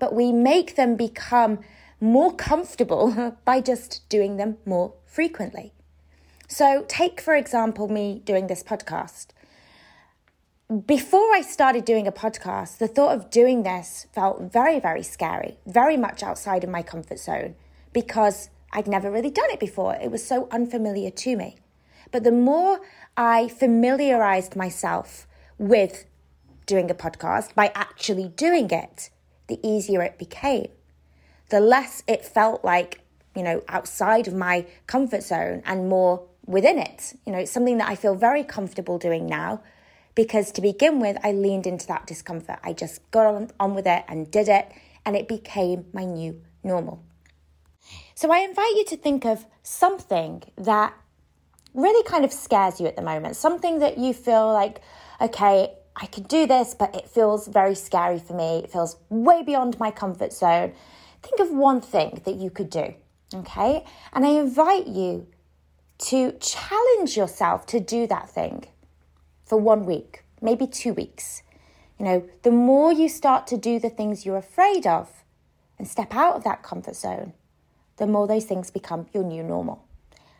But 0.00 0.12
we 0.12 0.32
make 0.32 0.74
them 0.74 0.96
become 0.96 1.60
more 2.00 2.34
comfortable 2.34 3.36
by 3.44 3.60
just 3.60 4.08
doing 4.08 4.38
them 4.38 4.56
more 4.66 4.94
frequently. 5.04 5.72
So, 6.48 6.84
take 6.88 7.20
for 7.20 7.36
example 7.36 7.88
me 7.88 8.22
doing 8.24 8.46
this 8.46 8.62
podcast 8.62 9.26
before 10.68 11.32
I 11.32 11.42
started 11.42 11.84
doing 11.84 12.08
a 12.08 12.12
podcast, 12.12 12.78
the 12.78 12.88
thought 12.88 13.14
of 13.14 13.30
doing 13.30 13.62
this 13.62 14.08
felt 14.12 14.52
very, 14.52 14.80
very 14.80 15.04
scary, 15.04 15.58
very 15.64 15.96
much 15.96 16.24
outside 16.24 16.64
of 16.64 16.70
my 16.70 16.82
comfort 16.82 17.20
zone 17.20 17.54
because 17.92 18.50
I'd 18.72 18.88
never 18.88 19.08
really 19.08 19.30
done 19.30 19.50
it 19.50 19.60
before. 19.60 19.94
It 19.94 20.10
was 20.10 20.26
so 20.26 20.48
unfamiliar 20.50 21.10
to 21.10 21.36
me. 21.36 21.56
But 22.10 22.24
the 22.24 22.32
more 22.32 22.80
I 23.16 23.46
familiarized 23.46 24.56
myself 24.56 25.28
with 25.56 26.04
doing 26.66 26.90
a 26.90 26.94
podcast 26.94 27.54
by 27.54 27.70
actually 27.76 28.28
doing 28.28 28.68
it, 28.72 29.10
the 29.46 29.60
easier 29.62 30.02
it 30.02 30.18
became. 30.18 30.68
The 31.50 31.60
less 31.60 32.02
it 32.08 32.24
felt 32.24 32.64
like, 32.64 33.02
you 33.36 33.44
know, 33.44 33.62
outside 33.68 34.26
of 34.26 34.34
my 34.34 34.66
comfort 34.88 35.22
zone 35.22 35.62
and 35.64 35.88
more 35.88 36.26
within 36.44 36.80
it. 36.80 37.14
You 37.24 37.32
know, 37.32 37.38
it's 37.38 37.52
something 37.52 37.78
that 37.78 37.88
I 37.88 37.94
feel 37.94 38.16
very 38.16 38.42
comfortable 38.42 38.98
doing 38.98 39.26
now 39.26 39.62
because 40.16 40.50
to 40.52 40.60
begin 40.60 40.98
with, 40.98 41.16
I 41.22 41.30
leaned 41.30 41.68
into 41.68 41.86
that 41.86 42.06
discomfort. 42.08 42.58
I 42.64 42.72
just 42.72 43.08
got 43.12 43.26
on, 43.26 43.50
on 43.60 43.74
with 43.74 43.86
it 43.86 44.04
and 44.08 44.28
did 44.28 44.48
it, 44.48 44.72
and 45.04 45.14
it 45.14 45.28
became 45.28 45.84
my 45.92 46.04
new 46.04 46.40
normal. 46.64 47.04
So 48.16 48.32
I 48.32 48.38
invite 48.38 48.74
you 48.74 48.84
to 48.86 48.96
think 48.96 49.24
of 49.24 49.46
something 49.62 50.42
that 50.56 50.94
really 51.74 52.02
kind 52.08 52.24
of 52.24 52.32
scares 52.32 52.80
you 52.80 52.86
at 52.86 52.96
the 52.96 53.02
moment, 53.02 53.36
something 53.36 53.78
that 53.80 53.98
you 53.98 54.14
feel 54.14 54.52
like, 54.52 54.80
okay, 55.20 55.74
I 55.94 56.06
could 56.06 56.28
do 56.28 56.46
this, 56.46 56.74
but 56.74 56.96
it 56.96 57.08
feels 57.08 57.46
very 57.46 57.74
scary 57.74 58.18
for 58.18 58.34
me. 58.34 58.62
It 58.64 58.72
feels 58.72 58.96
way 59.10 59.42
beyond 59.42 59.78
my 59.78 59.90
comfort 59.90 60.32
zone. 60.32 60.72
Think 61.22 61.40
of 61.40 61.50
one 61.50 61.82
thing 61.82 62.22
that 62.24 62.36
you 62.36 62.50
could 62.50 62.70
do, 62.70 62.94
okay? 63.34 63.84
And 64.14 64.24
I 64.24 64.30
invite 64.30 64.86
you 64.86 65.26
to 65.98 66.32
challenge 66.40 67.16
yourself 67.16 67.66
to 67.66 67.80
do 67.80 68.06
that 68.06 68.30
thing 68.30 68.66
for 69.46 69.56
one 69.56 69.86
week, 69.86 70.24
maybe 70.42 70.66
two 70.66 70.92
weeks. 70.92 71.42
You 71.98 72.04
know, 72.04 72.28
the 72.42 72.50
more 72.50 72.92
you 72.92 73.08
start 73.08 73.46
to 73.46 73.56
do 73.56 73.78
the 73.78 73.88
things 73.88 74.26
you're 74.26 74.36
afraid 74.36 74.86
of 74.86 75.08
and 75.78 75.88
step 75.88 76.14
out 76.14 76.34
of 76.34 76.44
that 76.44 76.62
comfort 76.62 76.96
zone, 76.96 77.32
the 77.96 78.06
more 78.06 78.26
those 78.26 78.44
things 78.44 78.70
become 78.70 79.06
your 79.14 79.24
new 79.24 79.42
normal. 79.42 79.86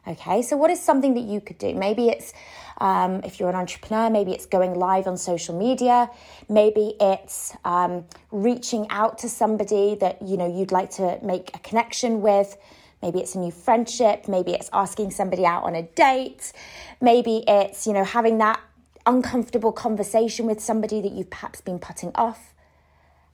Okay, 0.09 0.41
so 0.43 0.57
what 0.57 0.71
is 0.71 0.81
something 0.81 1.15
that 1.15 1.25
you 1.25 1.41
could 1.41 1.59
do? 1.59 1.75
Maybe 1.75 2.09
it's 2.09 2.33
um, 2.79 3.23
if 3.25 3.41
you're 3.41 3.49
an 3.49 3.57
entrepreneur, 3.57 4.09
maybe 4.09 4.33
it's 4.33 4.47
going 4.47 4.75
live 4.75 5.09
on 5.09 5.17
social 5.17 5.59
media. 5.59 6.09
Maybe 6.49 6.95
it's 7.01 7.57
um, 7.65 8.05
reaching 8.31 8.87
out 8.91 9.19
to 9.19 9.29
somebody 9.29 9.97
that 9.97 10.23
you 10.23 10.37
know 10.37 10.47
you'd 10.47 10.71
like 10.71 10.91
to 10.93 11.19
make 11.23 11.51
a 11.55 11.59
connection 11.59 12.21
with. 12.21 12.57
Maybe 13.03 13.19
it's 13.19 13.35
a 13.35 13.41
new 13.41 13.51
friendship. 13.51 14.29
Maybe 14.29 14.53
it's 14.53 14.71
asking 14.73 15.11
somebody 15.11 15.45
out 15.45 15.65
on 15.65 15.75
a 15.75 15.83
date. 15.83 16.53
Maybe 17.01 17.43
it's 17.49 17.85
you 17.85 17.93
know 17.93 18.05
having 18.05 18.39
that 18.39 18.61
uncomfortable 19.07 19.73
conversation 19.73 20.47
with 20.47 20.61
somebody 20.61 21.01
that 21.01 21.13
you've 21.13 21.31
perhaps 21.31 21.61
been 21.61 21.79
putting 21.79 22.11
off. 22.15 22.53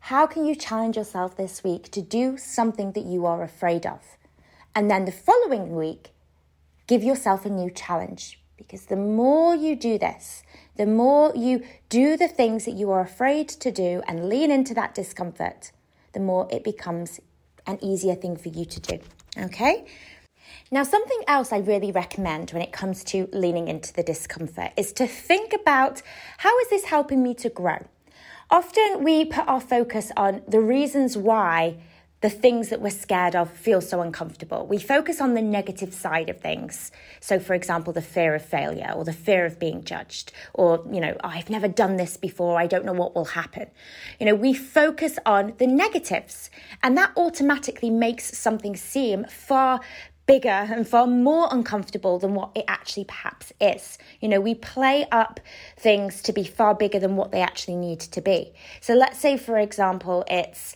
How 0.06 0.26
can 0.26 0.44
you 0.44 0.54
challenge 0.54 0.96
yourself 0.96 1.36
this 1.36 1.64
week 1.64 1.90
to 1.92 2.02
do 2.02 2.36
something 2.36 2.92
that 2.92 3.04
you 3.04 3.24
are 3.26 3.42
afraid 3.42 3.86
of? 3.86 4.00
And 4.74 4.90
then 4.90 5.04
the 5.04 5.12
following 5.12 5.74
week, 5.74 6.10
give 6.86 7.02
yourself 7.02 7.46
a 7.46 7.50
new 7.50 7.70
challenge 7.70 8.40
because 8.56 8.86
the 8.86 8.96
more 8.96 9.54
you 9.54 9.74
do 9.76 9.98
this, 9.98 10.42
the 10.76 10.86
more 10.86 11.32
you 11.34 11.64
do 11.88 12.16
the 12.16 12.28
things 12.28 12.64
that 12.64 12.72
you 12.72 12.90
are 12.90 13.00
afraid 13.00 13.48
to 13.48 13.70
do 13.70 14.02
and 14.06 14.28
lean 14.28 14.50
into 14.50 14.74
that 14.74 14.94
discomfort, 14.94 15.72
the 16.12 16.20
more 16.20 16.48
it 16.50 16.64
becomes 16.64 17.20
an 17.66 17.78
easier 17.82 18.14
thing 18.14 18.36
for 18.36 18.48
you 18.48 18.64
to 18.64 18.80
do. 18.80 18.98
Okay? 19.38 19.86
Now, 20.72 20.84
something 20.84 21.20
else 21.28 21.52
I 21.52 21.58
really 21.58 21.92
recommend 21.92 22.50
when 22.52 22.62
it 22.62 22.72
comes 22.72 23.04
to 23.04 23.28
leaning 23.30 23.68
into 23.68 23.92
the 23.92 24.02
discomfort 24.02 24.70
is 24.74 24.94
to 24.94 25.06
think 25.06 25.52
about 25.52 26.00
how 26.38 26.58
is 26.60 26.70
this 26.70 26.84
helping 26.84 27.22
me 27.22 27.34
to 27.34 27.50
grow? 27.50 27.86
Often 28.50 29.04
we 29.04 29.26
put 29.26 29.46
our 29.46 29.60
focus 29.60 30.10
on 30.16 30.40
the 30.48 30.62
reasons 30.62 31.14
why 31.14 31.76
the 32.22 32.30
things 32.30 32.68
that 32.68 32.80
we're 32.80 32.88
scared 32.88 33.34
of 33.34 33.50
feel 33.50 33.80
so 33.80 34.00
uncomfortable. 34.00 34.64
We 34.64 34.78
focus 34.78 35.20
on 35.20 35.34
the 35.34 35.42
negative 35.42 35.92
side 35.92 36.30
of 36.30 36.40
things. 36.40 36.92
So, 37.20 37.40
for 37.40 37.52
example, 37.52 37.92
the 37.92 38.00
fear 38.00 38.34
of 38.36 38.44
failure 38.44 38.92
or 38.94 39.04
the 39.04 39.12
fear 39.12 39.44
of 39.44 39.58
being 39.58 39.82
judged, 39.82 40.32
or, 40.54 40.86
you 40.90 41.00
know, 41.00 41.16
oh, 41.24 41.28
I've 41.28 41.50
never 41.50 41.66
done 41.66 41.96
this 41.96 42.16
before, 42.16 42.58
I 42.58 42.68
don't 42.68 42.84
know 42.84 42.92
what 42.92 43.16
will 43.16 43.24
happen. 43.24 43.68
You 44.20 44.26
know, 44.26 44.36
we 44.36 44.54
focus 44.54 45.18
on 45.26 45.54
the 45.58 45.66
negatives, 45.66 46.48
and 46.80 46.96
that 46.96 47.10
automatically 47.16 47.90
makes 47.90 48.38
something 48.38 48.76
seem 48.76 49.24
far 49.24 49.80
bigger 50.26 50.48
and 50.48 50.86
far 50.86 51.06
more 51.06 51.48
uncomfortable 51.50 52.18
than 52.18 52.34
what 52.34 52.50
it 52.54 52.64
actually 52.68 53.04
perhaps 53.04 53.52
is. 53.60 53.98
You 54.20 54.28
know, 54.28 54.40
we 54.40 54.54
play 54.54 55.06
up 55.10 55.40
things 55.76 56.22
to 56.22 56.32
be 56.32 56.44
far 56.44 56.74
bigger 56.74 56.98
than 56.98 57.16
what 57.16 57.32
they 57.32 57.40
actually 57.40 57.76
need 57.76 58.00
to 58.00 58.20
be. 58.20 58.52
So, 58.80 58.94
let's 58.94 59.18
say, 59.18 59.36
for 59.36 59.58
example, 59.58 60.24
it's 60.28 60.74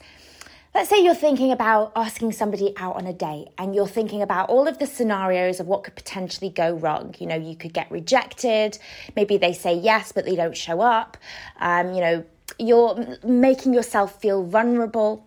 Let's 0.77 0.91
say 0.91 1.03
you're 1.03 1.15
thinking 1.15 1.53
about 1.53 1.93
asking 1.97 2.33
somebody 2.33 2.75
out 2.77 2.97
on 2.97 3.07
a 3.07 3.13
date 3.15 3.49
and 3.57 3.75
you're 3.75 3.87
thinking 3.87 4.21
about 4.21 4.51
all 4.51 4.69
of 4.69 4.79
the 4.79 4.87
scenarios 4.87 5.59
of 5.59 5.67
what 5.67 5.85
could 5.85 5.97
potentially 5.97 6.51
go 6.51 6.75
wrong. 6.75 7.15
You 7.19 7.27
know, 7.29 7.35
you 7.35 7.57
could 7.57 7.73
get 7.73 7.91
rejected, 7.91 8.79
maybe 9.17 9.39
they 9.39 9.55
say 9.55 9.73
yes, 9.73 10.13
but 10.13 10.27
they 10.27 10.37
don't 10.37 10.55
show 10.55 10.83
up. 10.83 11.17
Um, 11.61 11.95
you 11.95 12.03
know, 12.03 12.25
you're 12.59 13.17
making 13.25 13.73
yourself 13.73 14.21
feel 14.21 14.45
vulnerable. 14.45 15.27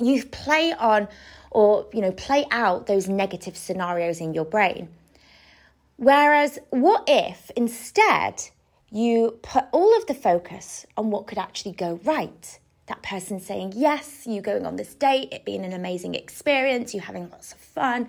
You 0.00 0.24
play 0.24 0.72
on 0.72 1.06
or, 1.50 1.86
you 1.92 2.00
know, 2.00 2.12
play 2.12 2.46
out 2.50 2.86
those 2.86 3.08
negative 3.08 3.56
scenarios 3.56 4.20
in 4.20 4.34
your 4.34 4.44
brain. 4.44 4.88
Whereas, 5.96 6.58
what 6.70 7.04
if 7.06 7.50
instead 7.56 8.42
you 8.90 9.38
put 9.42 9.64
all 9.72 9.96
of 9.96 10.06
the 10.06 10.14
focus 10.14 10.86
on 10.96 11.10
what 11.10 11.26
could 11.26 11.38
actually 11.38 11.72
go 11.72 12.00
right? 12.04 12.58
that 12.90 13.02
person 13.02 13.40
saying 13.40 13.72
yes, 13.76 14.26
you 14.26 14.42
going 14.42 14.66
on 14.66 14.76
this 14.76 14.94
date, 14.94 15.28
it 15.32 15.44
being 15.44 15.64
an 15.64 15.72
amazing 15.72 16.14
experience, 16.16 16.92
you 16.92 17.00
having 17.00 17.30
lots 17.30 17.52
of 17.52 17.58
fun. 17.58 18.08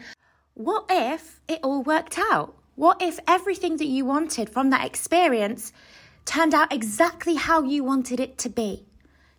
What 0.56 0.86
if 0.90 1.40
it 1.48 1.60
all 1.64 1.84
worked 1.84 2.18
out? 2.18 2.56
What 2.76 3.02
if 3.02 3.20
everything 3.28 3.78
that 3.78 3.86
you 3.86 4.06
wanted 4.06 4.50
from 4.50 4.72
that 4.72 4.86
experience 4.86 5.72
turned 6.26 6.56
out 6.56 6.74
exactly 6.74 7.36
how 7.36 7.62
you 7.62 7.84
wanted 7.84 8.20
it 8.20 8.40
to 8.40 8.50
be? 8.50 8.86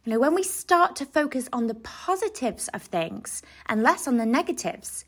You 0.04 0.12
know, 0.12 0.18
when 0.18 0.34
we 0.34 0.42
start 0.42 0.96
to 0.96 1.06
focus 1.06 1.48
on 1.52 1.68
the 1.68 1.74
positives 1.74 2.66
of 2.74 2.82
things 2.82 3.40
and 3.66 3.84
less 3.84 4.08
on 4.08 4.16
the 4.16 4.26
negatives, 4.26 5.04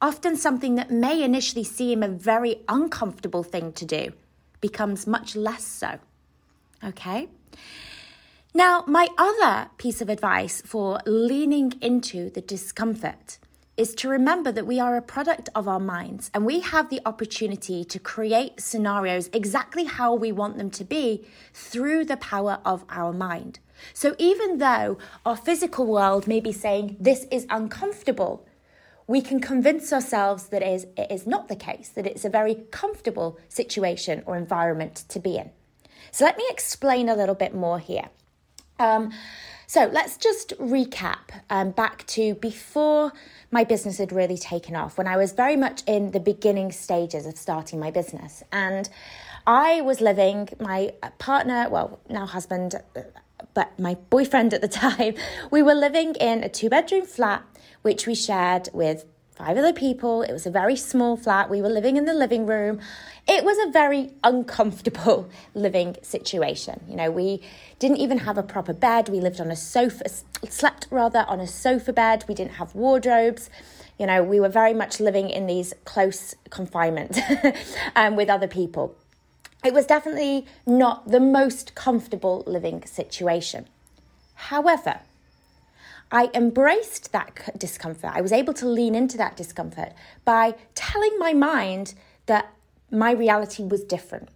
often 0.00 0.36
something 0.36 0.76
that 0.76 0.88
may 0.88 1.24
initially 1.24 1.64
seem 1.64 2.00
a 2.00 2.08
very 2.08 2.58
uncomfortable 2.68 3.42
thing 3.42 3.72
to 3.72 3.84
do 3.84 4.12
becomes 4.60 5.04
much 5.04 5.34
less 5.34 5.64
so. 5.64 5.98
Okay? 6.84 7.28
Now, 8.54 8.84
my 8.86 9.08
other 9.18 9.68
piece 9.78 10.00
of 10.00 10.08
advice 10.08 10.62
for 10.64 11.00
leaning 11.06 11.72
into 11.80 12.30
the 12.30 12.40
discomfort 12.40 13.38
is 13.76 13.94
to 13.94 14.08
remember 14.08 14.50
that 14.50 14.66
we 14.66 14.80
are 14.80 14.96
a 14.96 15.02
product 15.02 15.48
of 15.54 15.68
our 15.68 15.80
minds 15.80 16.30
and 16.32 16.46
we 16.46 16.60
have 16.60 16.88
the 16.88 17.00
opportunity 17.04 17.84
to 17.84 17.98
create 17.98 18.60
scenarios 18.60 19.28
exactly 19.32 19.84
how 19.84 20.14
we 20.14 20.32
want 20.32 20.56
them 20.56 20.70
to 20.70 20.84
be 20.84 21.26
through 21.52 22.04
the 22.04 22.16
power 22.16 22.58
of 22.64 22.84
our 22.88 23.12
mind. 23.12 23.58
So, 23.92 24.14
even 24.18 24.58
though 24.58 24.96
our 25.26 25.36
physical 25.36 25.86
world 25.86 26.26
may 26.26 26.40
be 26.40 26.52
saying 26.52 26.96
this 26.98 27.26
is 27.30 27.46
uncomfortable, 27.50 28.46
we 29.06 29.20
can 29.20 29.38
convince 29.38 29.92
ourselves 29.92 30.48
that 30.48 30.62
it 30.62 30.68
is, 30.68 30.86
it 30.96 31.10
is 31.10 31.26
not 31.26 31.48
the 31.48 31.56
case, 31.56 31.90
that 31.90 32.06
it's 32.06 32.24
a 32.24 32.30
very 32.30 32.54
comfortable 32.70 33.38
situation 33.48 34.22
or 34.26 34.36
environment 34.36 35.04
to 35.10 35.20
be 35.20 35.36
in. 35.36 35.50
So, 36.10 36.24
let 36.24 36.38
me 36.38 36.44
explain 36.48 37.10
a 37.10 37.14
little 37.14 37.34
bit 37.34 37.54
more 37.54 37.78
here. 37.78 38.08
Um, 38.78 39.12
so 39.66 39.90
let's 39.92 40.16
just 40.16 40.56
recap 40.58 41.30
um, 41.50 41.72
back 41.72 42.06
to 42.08 42.34
before 42.34 43.12
my 43.50 43.64
business 43.64 43.98
had 43.98 44.12
really 44.12 44.38
taken 44.38 44.76
off, 44.76 44.98
when 44.98 45.06
I 45.06 45.16
was 45.16 45.32
very 45.32 45.56
much 45.56 45.82
in 45.86 46.12
the 46.12 46.20
beginning 46.20 46.72
stages 46.72 47.26
of 47.26 47.36
starting 47.36 47.80
my 47.80 47.90
business. 47.90 48.42
And 48.52 48.88
I 49.46 49.80
was 49.80 50.00
living, 50.00 50.48
my 50.60 50.92
partner, 51.18 51.68
well, 51.68 52.00
now 52.08 52.26
husband, 52.26 52.74
but 53.54 53.78
my 53.78 53.94
boyfriend 54.10 54.54
at 54.54 54.60
the 54.60 54.68
time, 54.86 55.14
we 55.50 55.62
were 55.62 55.74
living 55.74 56.14
in 56.16 56.44
a 56.44 56.48
two 56.48 56.68
bedroom 56.68 57.06
flat, 57.06 57.44
which 57.82 58.06
we 58.06 58.14
shared 58.14 58.68
with 58.72 59.04
five 59.36 59.58
other 59.58 59.72
people. 59.72 60.22
It 60.22 60.32
was 60.32 60.46
a 60.46 60.50
very 60.50 60.76
small 60.76 61.16
flat. 61.16 61.50
We 61.50 61.60
were 61.60 61.68
living 61.68 61.96
in 61.96 62.06
the 62.06 62.14
living 62.14 62.46
room. 62.46 62.80
It 63.28 63.44
was 63.44 63.58
a 63.66 63.70
very 63.70 64.10
uncomfortable 64.24 65.28
living 65.54 65.96
situation. 66.02 66.82
You 66.88 66.96
know, 66.96 67.10
we 67.10 67.42
didn't 67.78 67.98
even 67.98 68.18
have 68.18 68.38
a 68.38 68.42
proper 68.42 68.72
bed. 68.72 69.10
We 69.10 69.20
lived 69.20 69.40
on 69.40 69.50
a 69.50 69.56
sofa, 69.56 70.08
slept 70.48 70.86
rather 70.90 71.26
on 71.28 71.40
a 71.40 71.46
sofa 71.46 71.92
bed. 71.92 72.24
We 72.26 72.34
didn't 72.34 72.54
have 72.54 72.74
wardrobes. 72.74 73.50
You 73.98 74.06
know, 74.06 74.22
we 74.22 74.40
were 74.40 74.48
very 74.48 74.74
much 74.74 75.00
living 75.00 75.28
in 75.28 75.46
these 75.46 75.74
close 75.84 76.34
confinement 76.48 77.18
um, 77.96 78.16
with 78.16 78.30
other 78.30 78.48
people. 78.48 78.96
It 79.64 79.74
was 79.74 79.84
definitely 79.84 80.46
not 80.66 81.10
the 81.10 81.20
most 81.20 81.74
comfortable 81.74 82.42
living 82.46 82.84
situation. 82.86 83.66
However, 84.34 85.00
I 86.10 86.30
embraced 86.34 87.12
that 87.12 87.58
discomfort. 87.58 88.10
I 88.14 88.20
was 88.20 88.32
able 88.32 88.54
to 88.54 88.66
lean 88.66 88.94
into 88.94 89.16
that 89.16 89.36
discomfort 89.36 89.92
by 90.24 90.54
telling 90.74 91.18
my 91.18 91.32
mind 91.32 91.94
that 92.26 92.52
my 92.90 93.10
reality 93.10 93.64
was 93.64 93.82
different. 93.82 94.28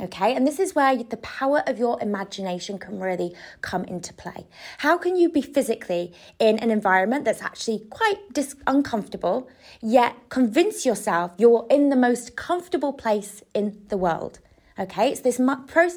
Okay, 0.00 0.34
and 0.34 0.46
this 0.46 0.58
is 0.58 0.74
where 0.74 0.96
the 0.96 1.18
power 1.18 1.62
of 1.66 1.78
your 1.78 2.00
imagination 2.00 2.78
can 2.78 2.98
really 2.98 3.34
come 3.60 3.84
into 3.84 4.14
play. 4.14 4.46
How 4.78 4.96
can 4.96 5.14
you 5.14 5.28
be 5.28 5.42
physically 5.42 6.14
in 6.38 6.58
an 6.58 6.70
environment 6.70 7.26
that's 7.26 7.42
actually 7.42 7.80
quite 7.90 8.16
dis- 8.32 8.56
uncomfortable, 8.66 9.50
yet 9.82 10.16
convince 10.30 10.86
yourself 10.86 11.32
you're 11.36 11.66
in 11.68 11.90
the 11.90 11.96
most 11.96 12.34
comfortable 12.34 12.94
place 12.94 13.42
in 13.52 13.82
the 13.88 13.98
world? 13.98 14.38
Okay, 14.80 15.10
it's 15.10 15.20
this 15.20 15.38
pro- 15.66 15.90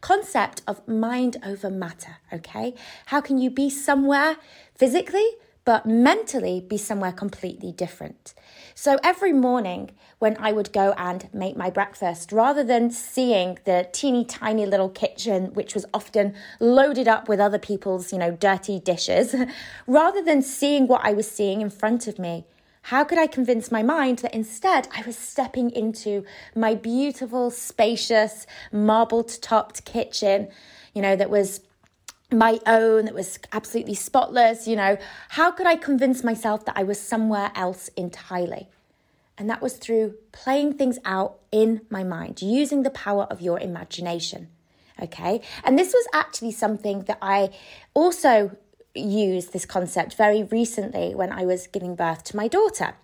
concept 0.00 0.62
of 0.66 0.86
mind 0.88 1.36
over 1.44 1.68
matter. 1.68 2.16
Okay, 2.32 2.74
how 3.06 3.20
can 3.20 3.36
you 3.36 3.50
be 3.50 3.68
somewhere 3.68 4.38
physically, 4.74 5.28
but 5.66 5.84
mentally 5.84 6.64
be 6.66 6.78
somewhere 6.78 7.12
completely 7.12 7.70
different? 7.70 8.32
So 8.74 8.98
every 9.04 9.34
morning 9.34 9.90
when 10.20 10.38
I 10.40 10.52
would 10.52 10.72
go 10.72 10.94
and 10.96 11.28
make 11.34 11.54
my 11.54 11.68
breakfast, 11.68 12.32
rather 12.32 12.64
than 12.64 12.90
seeing 12.90 13.58
the 13.66 13.86
teeny 13.92 14.24
tiny 14.24 14.64
little 14.64 14.88
kitchen, 14.88 15.52
which 15.52 15.74
was 15.74 15.84
often 15.92 16.34
loaded 16.60 17.08
up 17.08 17.28
with 17.28 17.40
other 17.40 17.58
people's, 17.58 18.10
you 18.10 18.18
know, 18.18 18.30
dirty 18.30 18.80
dishes, 18.80 19.34
rather 19.86 20.22
than 20.22 20.40
seeing 20.40 20.86
what 20.86 21.04
I 21.04 21.12
was 21.12 21.30
seeing 21.30 21.60
in 21.60 21.68
front 21.68 22.06
of 22.06 22.18
me, 22.18 22.46
how 22.82 23.04
could 23.04 23.18
I 23.18 23.26
convince 23.26 23.70
my 23.70 23.82
mind 23.82 24.20
that 24.20 24.34
instead 24.34 24.88
I 24.96 25.02
was 25.02 25.16
stepping 25.16 25.70
into 25.70 26.24
my 26.54 26.74
beautiful, 26.74 27.50
spacious, 27.50 28.46
marble 28.72 29.22
topped 29.22 29.84
kitchen? 29.84 30.48
you 30.94 31.02
know, 31.02 31.16
that 31.16 31.30
was 31.30 31.60
my 32.32 32.60
own, 32.66 33.06
that 33.06 33.14
was 33.14 33.38
absolutely 33.52 33.94
spotless, 33.94 34.68
you 34.68 34.76
know, 34.76 34.96
how 35.30 35.50
could 35.50 35.66
I 35.66 35.76
convince 35.76 36.22
myself 36.22 36.64
that 36.66 36.76
I 36.76 36.84
was 36.84 37.00
somewhere 37.00 37.50
else 37.54 37.88
entirely? 37.96 38.68
And 39.36 39.48
that 39.48 39.62
was 39.62 39.76
through 39.76 40.14
playing 40.32 40.74
things 40.74 40.98
out 41.04 41.38
in 41.50 41.80
my 41.90 42.04
mind, 42.04 42.42
using 42.42 42.82
the 42.82 42.90
power 42.90 43.24
of 43.24 43.40
your 43.40 43.58
imagination. 43.58 44.48
Okay. 45.02 45.40
And 45.64 45.78
this 45.78 45.94
was 45.94 46.06
actually 46.12 46.52
something 46.52 47.04
that 47.04 47.16
I 47.22 47.50
also 47.94 48.56
used 48.94 49.52
this 49.52 49.64
concept 49.64 50.14
very 50.14 50.42
recently 50.42 51.14
when 51.14 51.32
I 51.32 51.44
was 51.44 51.66
giving 51.66 51.94
birth 51.94 52.24
to 52.24 52.36
my 52.36 52.48
daughter. 52.48 52.94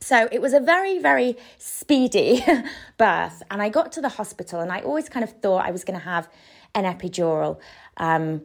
So 0.00 0.28
it 0.30 0.42
was 0.42 0.52
a 0.52 0.60
very, 0.60 0.98
very 0.98 1.36
speedy 1.58 2.44
birth. 2.98 3.42
And 3.50 3.62
I 3.62 3.70
got 3.70 3.92
to 3.92 4.02
the 4.02 4.10
hospital 4.10 4.60
and 4.60 4.70
I 4.70 4.80
always 4.80 5.08
kind 5.08 5.24
of 5.24 5.30
thought 5.40 5.64
I 5.64 5.70
was 5.70 5.84
going 5.84 5.98
to 5.98 6.04
have 6.04 6.28
an 6.74 6.84
epidural. 6.84 7.58
Um, 7.96 8.42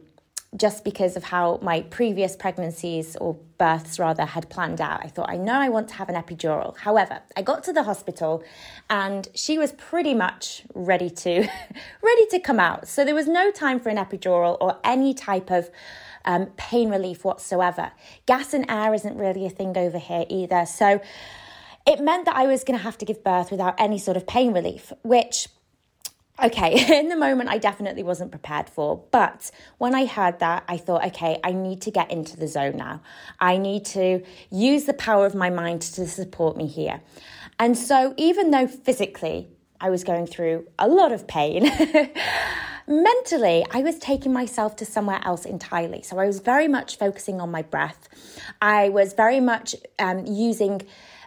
just 0.56 0.82
because 0.82 1.16
of 1.16 1.22
how 1.22 1.60
my 1.62 1.82
previous 1.82 2.34
pregnancies 2.34 3.14
or 3.16 3.34
births 3.56 4.00
rather 4.00 4.24
had 4.24 4.48
planned 4.50 4.80
out. 4.80 5.00
I 5.04 5.08
thought, 5.08 5.30
I 5.30 5.36
know 5.36 5.54
I 5.54 5.68
want 5.68 5.88
to 5.88 5.94
have 5.94 6.08
an 6.08 6.16
epidural. 6.16 6.76
However, 6.76 7.20
I 7.36 7.42
got 7.42 7.62
to 7.64 7.72
the 7.72 7.84
hospital 7.84 8.42
and 8.88 9.28
she 9.32 9.58
was 9.58 9.72
pretty 9.72 10.12
much 10.12 10.64
ready 10.74 11.08
to 11.08 11.48
ready 12.02 12.26
to 12.30 12.40
come 12.40 12.58
out. 12.58 12.88
So 12.88 13.04
there 13.04 13.14
was 13.14 13.28
no 13.28 13.52
time 13.52 13.78
for 13.78 13.90
an 13.90 13.96
epidural 13.96 14.56
or 14.60 14.78
any 14.82 15.14
type 15.14 15.50
of 15.50 15.70
um, 16.24 16.46
pain 16.56 16.90
relief 16.90 17.24
whatsoever. 17.24 17.92
Gas 18.26 18.54
and 18.54 18.64
air 18.70 18.94
isn't 18.94 19.16
really 19.16 19.46
a 19.46 19.50
thing 19.50 19.76
over 19.76 19.98
here 19.98 20.24
either. 20.28 20.66
So 20.66 21.00
it 21.86 22.00
meant 22.00 22.26
that 22.26 22.36
I 22.36 22.46
was 22.46 22.64
going 22.64 22.78
to 22.78 22.84
have 22.84 22.98
to 22.98 23.04
give 23.04 23.24
birth 23.24 23.50
without 23.50 23.74
any 23.78 23.98
sort 23.98 24.16
of 24.16 24.26
pain 24.26 24.52
relief, 24.52 24.92
which 25.02 25.48
okay, 26.42 26.98
in 26.98 27.08
the 27.08 27.16
moment, 27.16 27.50
I 27.50 27.58
definitely 27.58 28.02
wasn't 28.02 28.30
prepared 28.30 28.68
for. 28.68 29.04
But 29.10 29.50
when 29.78 29.94
I 29.94 30.06
heard 30.06 30.38
that, 30.40 30.64
I 30.68 30.76
thought, 30.76 31.04
okay, 31.06 31.38
I 31.44 31.52
need 31.52 31.82
to 31.82 31.90
get 31.90 32.10
into 32.10 32.36
the 32.36 32.48
zone 32.48 32.76
now. 32.76 33.02
I 33.38 33.58
need 33.58 33.84
to 33.86 34.22
use 34.50 34.84
the 34.84 34.94
power 34.94 35.26
of 35.26 35.34
my 35.34 35.50
mind 35.50 35.82
to 35.82 36.06
support 36.06 36.56
me 36.56 36.66
here. 36.66 37.00
And 37.58 37.76
so, 37.76 38.14
even 38.16 38.50
though 38.50 38.66
physically 38.66 39.48
I 39.80 39.90
was 39.90 40.04
going 40.04 40.26
through 40.26 40.66
a 40.78 40.88
lot 40.88 41.12
of 41.12 41.26
pain, 41.26 41.70
mentally, 42.90 43.64
I 43.70 43.82
was 43.82 43.98
taking 43.98 44.32
myself 44.32 44.76
to 44.76 44.84
somewhere 44.84 45.20
else 45.24 45.44
entirely. 45.44 46.02
So, 46.02 46.18
I 46.18 46.26
was 46.26 46.40
very 46.40 46.68
much 46.68 46.98
focusing 46.98 47.40
on 47.40 47.50
my 47.50 47.62
breath. 47.62 48.08
I 48.60 48.88
was 48.90 49.14
very 49.14 49.40
much 49.40 49.76
um, 49.98 50.26
using 50.26 50.82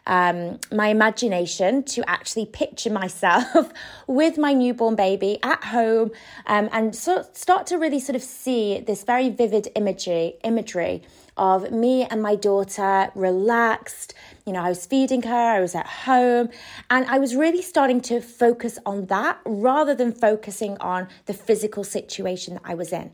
um, 0.06 0.60
my 0.72 0.88
imagination 0.88 1.84
to 1.84 2.08
actually 2.10 2.46
picture 2.46 2.90
myself 2.90 3.72
with 4.08 4.38
my 4.38 4.54
newborn 4.54 4.96
baby 4.96 5.40
at 5.44 5.64
home 5.64 6.12
um, 6.48 6.70
and 6.72 6.96
so 6.96 7.26
start 7.34 7.68
to 7.68 7.78
really 7.78 8.00
sort 8.00 8.16
of 8.16 8.24
see 8.24 8.80
this 8.80 9.04
very 9.04 9.30
vivid 9.30 9.70
imagery 9.76 10.36
imagery 10.44 11.02
of 11.38 11.72
me 11.72 12.04
and 12.04 12.22
my 12.22 12.36
daughter 12.36 13.12
relaxed. 13.16 14.14
You 14.46 14.54
know, 14.54 14.62
I 14.62 14.70
was 14.70 14.86
feeding 14.86 15.24
her, 15.24 15.36
I 15.36 15.60
was 15.60 15.76
at 15.76 15.88
home, 15.88 16.50
and 16.90 17.06
I 17.08 17.20
was 17.20 17.36
really 17.36 17.62
starting 17.62 18.02
to 18.02 18.22
focus 18.22 18.78
on 18.86 19.08
that 19.08 19.40
rather 19.46 19.96
than 19.96 20.12
focusing 20.12 20.78
on 20.78 21.08
the 21.26 21.34
physical 21.34 21.84
situation 21.84 22.56
that 22.56 22.64
I 22.66 22.76
was 22.76 22.94
in. 22.94 23.12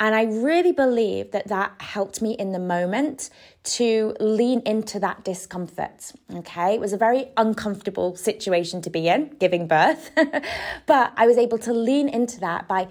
And 0.00 0.14
I 0.14 0.24
really 0.24 0.70
believe 0.70 1.32
that 1.32 1.48
that 1.48 1.72
helped 1.80 2.22
me 2.22 2.32
in 2.34 2.52
the 2.52 2.60
moment 2.60 3.30
to 3.64 4.14
lean 4.20 4.60
into 4.60 5.00
that 5.00 5.24
discomfort. 5.24 6.12
Okay. 6.32 6.74
It 6.74 6.80
was 6.80 6.92
a 6.92 6.96
very 6.96 7.26
uncomfortable 7.36 8.14
situation 8.14 8.80
to 8.82 8.90
be 8.90 9.08
in, 9.08 9.30
giving 9.40 9.66
birth, 9.66 10.10
but 10.86 11.12
I 11.16 11.26
was 11.26 11.36
able 11.36 11.58
to 11.58 11.72
lean 11.72 12.08
into 12.08 12.38
that 12.40 12.68
by 12.68 12.88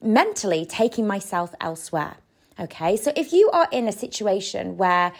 mentally 0.00 0.64
taking 0.64 1.08
myself 1.08 1.54
elsewhere. 1.60 2.16
Okay. 2.60 2.96
So 2.96 3.12
if 3.16 3.32
you 3.32 3.50
are 3.50 3.68
in 3.72 3.88
a 3.88 3.92
situation 3.92 4.76
where, 4.76 5.12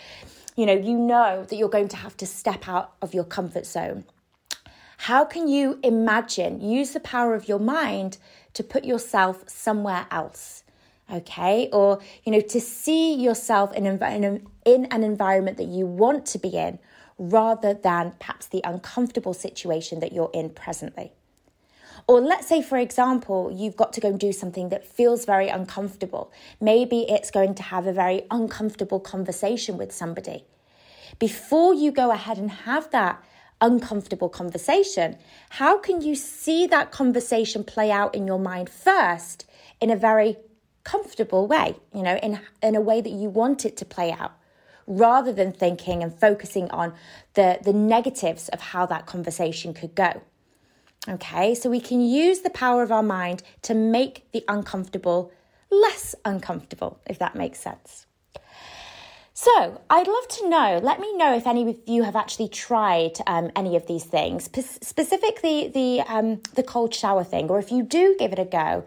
you 0.54 0.66
know, 0.66 0.74
you 0.74 0.96
know 0.96 1.44
that 1.48 1.56
you're 1.56 1.68
going 1.68 1.88
to 1.88 1.96
have 1.96 2.16
to 2.18 2.26
step 2.26 2.68
out 2.68 2.92
of 3.02 3.12
your 3.12 3.24
comfort 3.24 3.66
zone, 3.66 4.04
how 4.98 5.24
can 5.24 5.48
you 5.48 5.80
imagine, 5.82 6.60
use 6.60 6.92
the 6.92 7.00
power 7.00 7.34
of 7.34 7.48
your 7.48 7.58
mind 7.58 8.18
to 8.54 8.62
put 8.62 8.84
yourself 8.84 9.48
somewhere 9.48 10.06
else? 10.12 10.62
Okay? 11.12 11.68
Or, 11.72 12.00
you 12.24 12.32
know, 12.32 12.40
to 12.40 12.60
see 12.60 13.14
yourself 13.14 13.72
in, 13.74 13.86
in, 13.86 14.46
in 14.64 14.84
an 14.86 15.02
environment 15.02 15.56
that 15.58 15.68
you 15.68 15.86
want 15.86 16.26
to 16.26 16.38
be 16.38 16.56
in 16.56 16.78
rather 17.18 17.74
than 17.74 18.12
perhaps 18.18 18.46
the 18.46 18.60
uncomfortable 18.64 19.34
situation 19.34 20.00
that 20.00 20.12
you're 20.12 20.30
in 20.34 20.50
presently. 20.50 21.12
Or 22.08 22.20
let's 22.20 22.46
say, 22.46 22.62
for 22.62 22.78
example, 22.78 23.50
you've 23.52 23.76
got 23.76 23.92
to 23.94 24.00
go 24.00 24.08
and 24.08 24.20
do 24.20 24.32
something 24.32 24.68
that 24.68 24.86
feels 24.86 25.24
very 25.24 25.48
uncomfortable. 25.48 26.30
Maybe 26.60 27.00
it's 27.08 27.30
going 27.30 27.54
to 27.56 27.62
have 27.64 27.86
a 27.86 27.92
very 27.92 28.26
uncomfortable 28.30 29.00
conversation 29.00 29.76
with 29.76 29.92
somebody. 29.92 30.44
Before 31.18 31.74
you 31.74 31.90
go 31.90 32.10
ahead 32.10 32.38
and 32.38 32.50
have 32.50 32.90
that 32.90 33.24
uncomfortable 33.60 34.28
conversation, 34.28 35.16
how 35.50 35.78
can 35.78 36.02
you 36.02 36.14
see 36.14 36.66
that 36.66 36.92
conversation 36.92 37.64
play 37.64 37.90
out 37.90 38.14
in 38.14 38.26
your 38.26 38.38
mind 38.38 38.68
first 38.68 39.48
in 39.80 39.90
a 39.90 39.96
very 39.96 40.36
comfortable 40.86 41.48
way, 41.48 41.74
you 41.92 42.02
know, 42.02 42.16
in, 42.22 42.40
in 42.62 42.76
a 42.76 42.80
way 42.80 43.00
that 43.00 43.10
you 43.10 43.28
want 43.28 43.64
it 43.64 43.76
to 43.76 43.84
play 43.84 44.12
out, 44.12 44.32
rather 44.86 45.32
than 45.32 45.52
thinking 45.52 46.00
and 46.02 46.16
focusing 46.16 46.70
on 46.70 46.94
the, 47.34 47.58
the 47.62 47.72
negatives 47.72 48.48
of 48.50 48.60
how 48.60 48.86
that 48.86 49.04
conversation 49.04 49.74
could 49.74 49.94
go. 49.96 50.22
Okay, 51.08 51.56
so 51.56 51.68
we 51.68 51.80
can 51.80 52.00
use 52.00 52.40
the 52.40 52.50
power 52.50 52.82
of 52.84 52.92
our 52.92 53.02
mind 53.02 53.42
to 53.62 53.74
make 53.74 54.30
the 54.32 54.44
uncomfortable 54.46 55.32
less 55.70 56.14
uncomfortable, 56.24 57.00
if 57.06 57.18
that 57.18 57.34
makes 57.34 57.58
sense. 57.58 58.06
So, 59.34 59.82
I'd 59.90 60.06
love 60.06 60.28
to 60.28 60.48
know, 60.48 60.80
let 60.82 60.98
me 61.00 61.14
know 61.16 61.36
if 61.36 61.46
any 61.46 61.68
of 61.68 61.76
you 61.86 62.04
have 62.04 62.16
actually 62.16 62.48
tried 62.48 63.18
um, 63.26 63.50
any 63.54 63.76
of 63.76 63.86
these 63.86 64.04
things, 64.04 64.48
P- 64.48 64.62
specifically 64.62 65.68
the, 65.68 66.00
um, 66.08 66.40
the 66.54 66.62
cold 66.62 66.94
shower 66.94 67.24
thing, 67.24 67.48
or 67.50 67.58
if 67.58 67.70
you 67.70 67.82
do 67.82 68.16
give 68.18 68.32
it 68.32 68.38
a 68.38 68.44
go, 68.44 68.84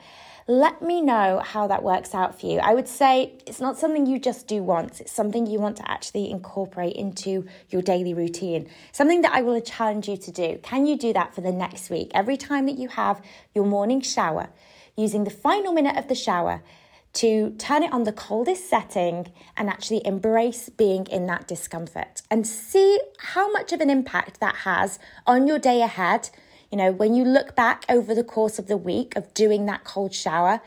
let 0.49 0.81
me 0.81 0.99
know 0.99 1.43
how 1.45 1.67
that 1.67 1.83
works 1.83 2.15
out 2.15 2.39
for 2.39 2.47
you. 2.47 2.57
I 2.57 2.73
would 2.73 2.87
say 2.87 3.33
it's 3.45 3.61
not 3.61 3.77
something 3.77 4.07
you 4.07 4.17
just 4.17 4.47
do 4.47 4.63
once, 4.63 4.99
it's 4.99 5.11
something 5.11 5.45
you 5.45 5.59
want 5.59 5.77
to 5.77 5.89
actually 5.89 6.31
incorporate 6.31 6.95
into 6.95 7.45
your 7.69 7.83
daily 7.83 8.15
routine. 8.15 8.67
Something 8.91 9.21
that 9.21 9.31
I 9.31 9.43
will 9.43 9.61
challenge 9.61 10.09
you 10.09 10.17
to 10.17 10.31
do. 10.31 10.59
Can 10.63 10.87
you 10.87 10.97
do 10.97 11.13
that 11.13 11.35
for 11.35 11.41
the 11.41 11.51
next 11.51 11.91
week? 11.91 12.09
Every 12.15 12.35
time 12.35 12.65
that 12.65 12.79
you 12.79 12.87
have 12.87 13.21
your 13.53 13.67
morning 13.67 14.01
shower, 14.01 14.49
using 14.97 15.23
the 15.23 15.29
final 15.29 15.71
minute 15.71 15.97
of 15.97 16.07
the 16.07 16.15
shower, 16.15 16.63
to 17.11 17.51
turn 17.59 17.83
it 17.83 17.93
on 17.93 18.03
the 18.03 18.11
coldest 18.11 18.67
setting 18.67 19.31
and 19.55 19.69
actually 19.69 20.05
embrace 20.05 20.69
being 20.69 21.05
in 21.07 21.27
that 21.27 21.47
discomfort 21.47 22.23
and 22.29 22.45
see 22.45 22.99
how 23.19 23.51
much 23.51 23.71
of 23.71 23.81
an 23.81 23.89
impact 23.89 24.39
that 24.39 24.55
has 24.57 24.97
on 25.27 25.47
your 25.47 25.59
day 25.59 25.81
ahead 25.81 26.29
you 26.71 26.77
know, 26.77 26.91
when 26.91 27.15
you 27.15 27.23
look 27.23 27.55
back 27.55 27.85
over 27.89 28.13
the 28.13 28.23
course 28.23 28.59
of 28.59 28.67
the 28.67 28.77
week 28.77 29.15
of 29.15 29.33
doing 29.33 29.65
that 29.65 29.83
cold 29.83 30.13
shower, 30.13 30.61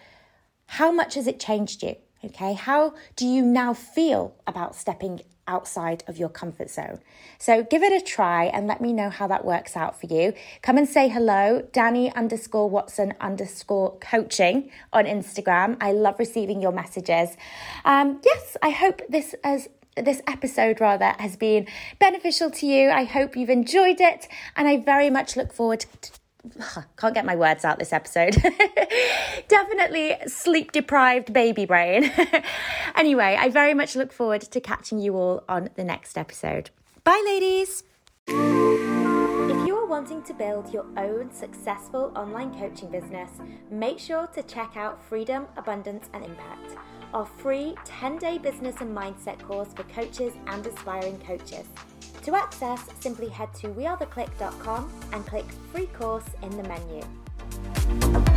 how 0.67 0.91
much 0.91 1.15
has 1.15 1.27
it 1.27 1.39
changed 1.39 1.83
you? 1.83 1.97
Okay, 2.25 2.55
how 2.55 2.95
do 3.17 3.27
you 3.27 3.45
now 3.45 3.75
feel 3.75 4.37
about 4.47 4.77
stepping 4.77 5.21
outside 5.49 6.05
of 6.07 6.17
your 6.17 6.29
comfort 6.29 6.71
zone? 6.71 7.01
So 7.39 7.65
give 7.65 7.83
it 7.83 7.93
a 7.93 8.05
try 8.05 8.45
and 8.45 8.69
let 8.69 8.81
me 8.81 8.93
know 8.93 9.11
how 9.11 9.27
that 9.27 9.45
works 9.45 9.77
out 9.77 10.01
for 10.01 10.07
you. 10.07 10.33
Come 10.63 10.79
and 10.79 10.89
say 10.89 11.09
hello, 11.09 11.67
Dani 11.73 12.15
underscore 12.15 12.71
Watson 12.71 13.15
underscore 13.21 13.99
coaching 13.99 14.71
on 14.93 15.05
Instagram. 15.07 15.77
I 15.81 15.93
love 15.93 16.19
receiving 16.21 16.63
your 16.63 16.73
messages. 16.73 17.37
Um, 17.85 18.21
yes, 18.25 18.57
I 18.63 18.71
hope 18.71 19.03
this 19.09 19.35
has 19.43 19.69
this 19.97 20.23
episode 20.27 20.81
rather 20.81 21.15
has 21.19 21.37
been 21.37 21.67
beneficial 21.99 22.51
to 22.51 22.67
you. 22.67 22.91
I 22.91 23.05
hope 23.05 23.37
you've 23.37 23.51
enjoyed 23.51 24.01
it, 24.01 24.29
and 24.57 24.69
I 24.69 24.79
very 24.79 25.11
much 25.11 25.37
look 25.37 25.53
forward 25.53 25.85
to. 26.01 26.11
Can't 26.97 27.15
get 27.15 27.25
my 27.25 27.37
words 27.37 27.65
out 27.65 27.79
this 27.79 27.93
episode. 27.93 28.35
Definitely 29.49 30.17
sleep 30.27 30.73
deprived 30.73 31.33
baby 31.33 31.67
brain. 31.67 32.11
anyway, 32.97 33.37
I 33.39 33.49
very 33.49 33.75
much 33.75 33.95
look 33.95 34.13
forward 34.13 34.43
to 34.43 34.61
catching 34.61 34.99
you 34.99 35.17
all 35.17 35.45
on 35.49 35.71
the 35.77 35.85
next 35.85 36.19
episode. 36.19 36.71
Bye, 37.05 37.23
ladies. 37.25 37.85
If 38.27 39.67
you 39.67 39.77
are 39.77 39.87
wanting 39.87 40.23
to 40.25 40.35
build 40.35 40.73
your 40.73 40.87
own 40.97 41.33
successful 41.33 42.13
online 42.17 42.53
coaching 42.59 42.91
business, 42.91 43.31
make 43.71 43.99
sure 43.99 44.27
to 44.29 44.43
check 44.43 44.77
out 44.77 45.05
Freedom, 45.05 45.47
Abundance, 45.57 46.09
and 46.13 46.25
Impact 46.25 46.77
our 47.15 47.27
free 47.27 47.75
10 47.85 48.19
day 48.19 48.39
business 48.39 48.81
and 48.81 48.97
mindset 48.97 49.39
course 49.41 49.69
for 49.75 49.85
coaches 49.85 50.33
and 50.47 50.67
aspiring 50.67 51.19
coaches. 51.21 51.67
To 52.23 52.37
access, 52.37 52.85
simply 53.01 53.29
head 53.29 53.53
to 53.55 53.69
wearetheclique.com 53.69 54.91
and 55.13 55.27
click 55.27 55.47
free 55.73 55.87
course 55.87 56.27
in 56.43 56.51
the 56.57 56.63
menu. 56.63 58.32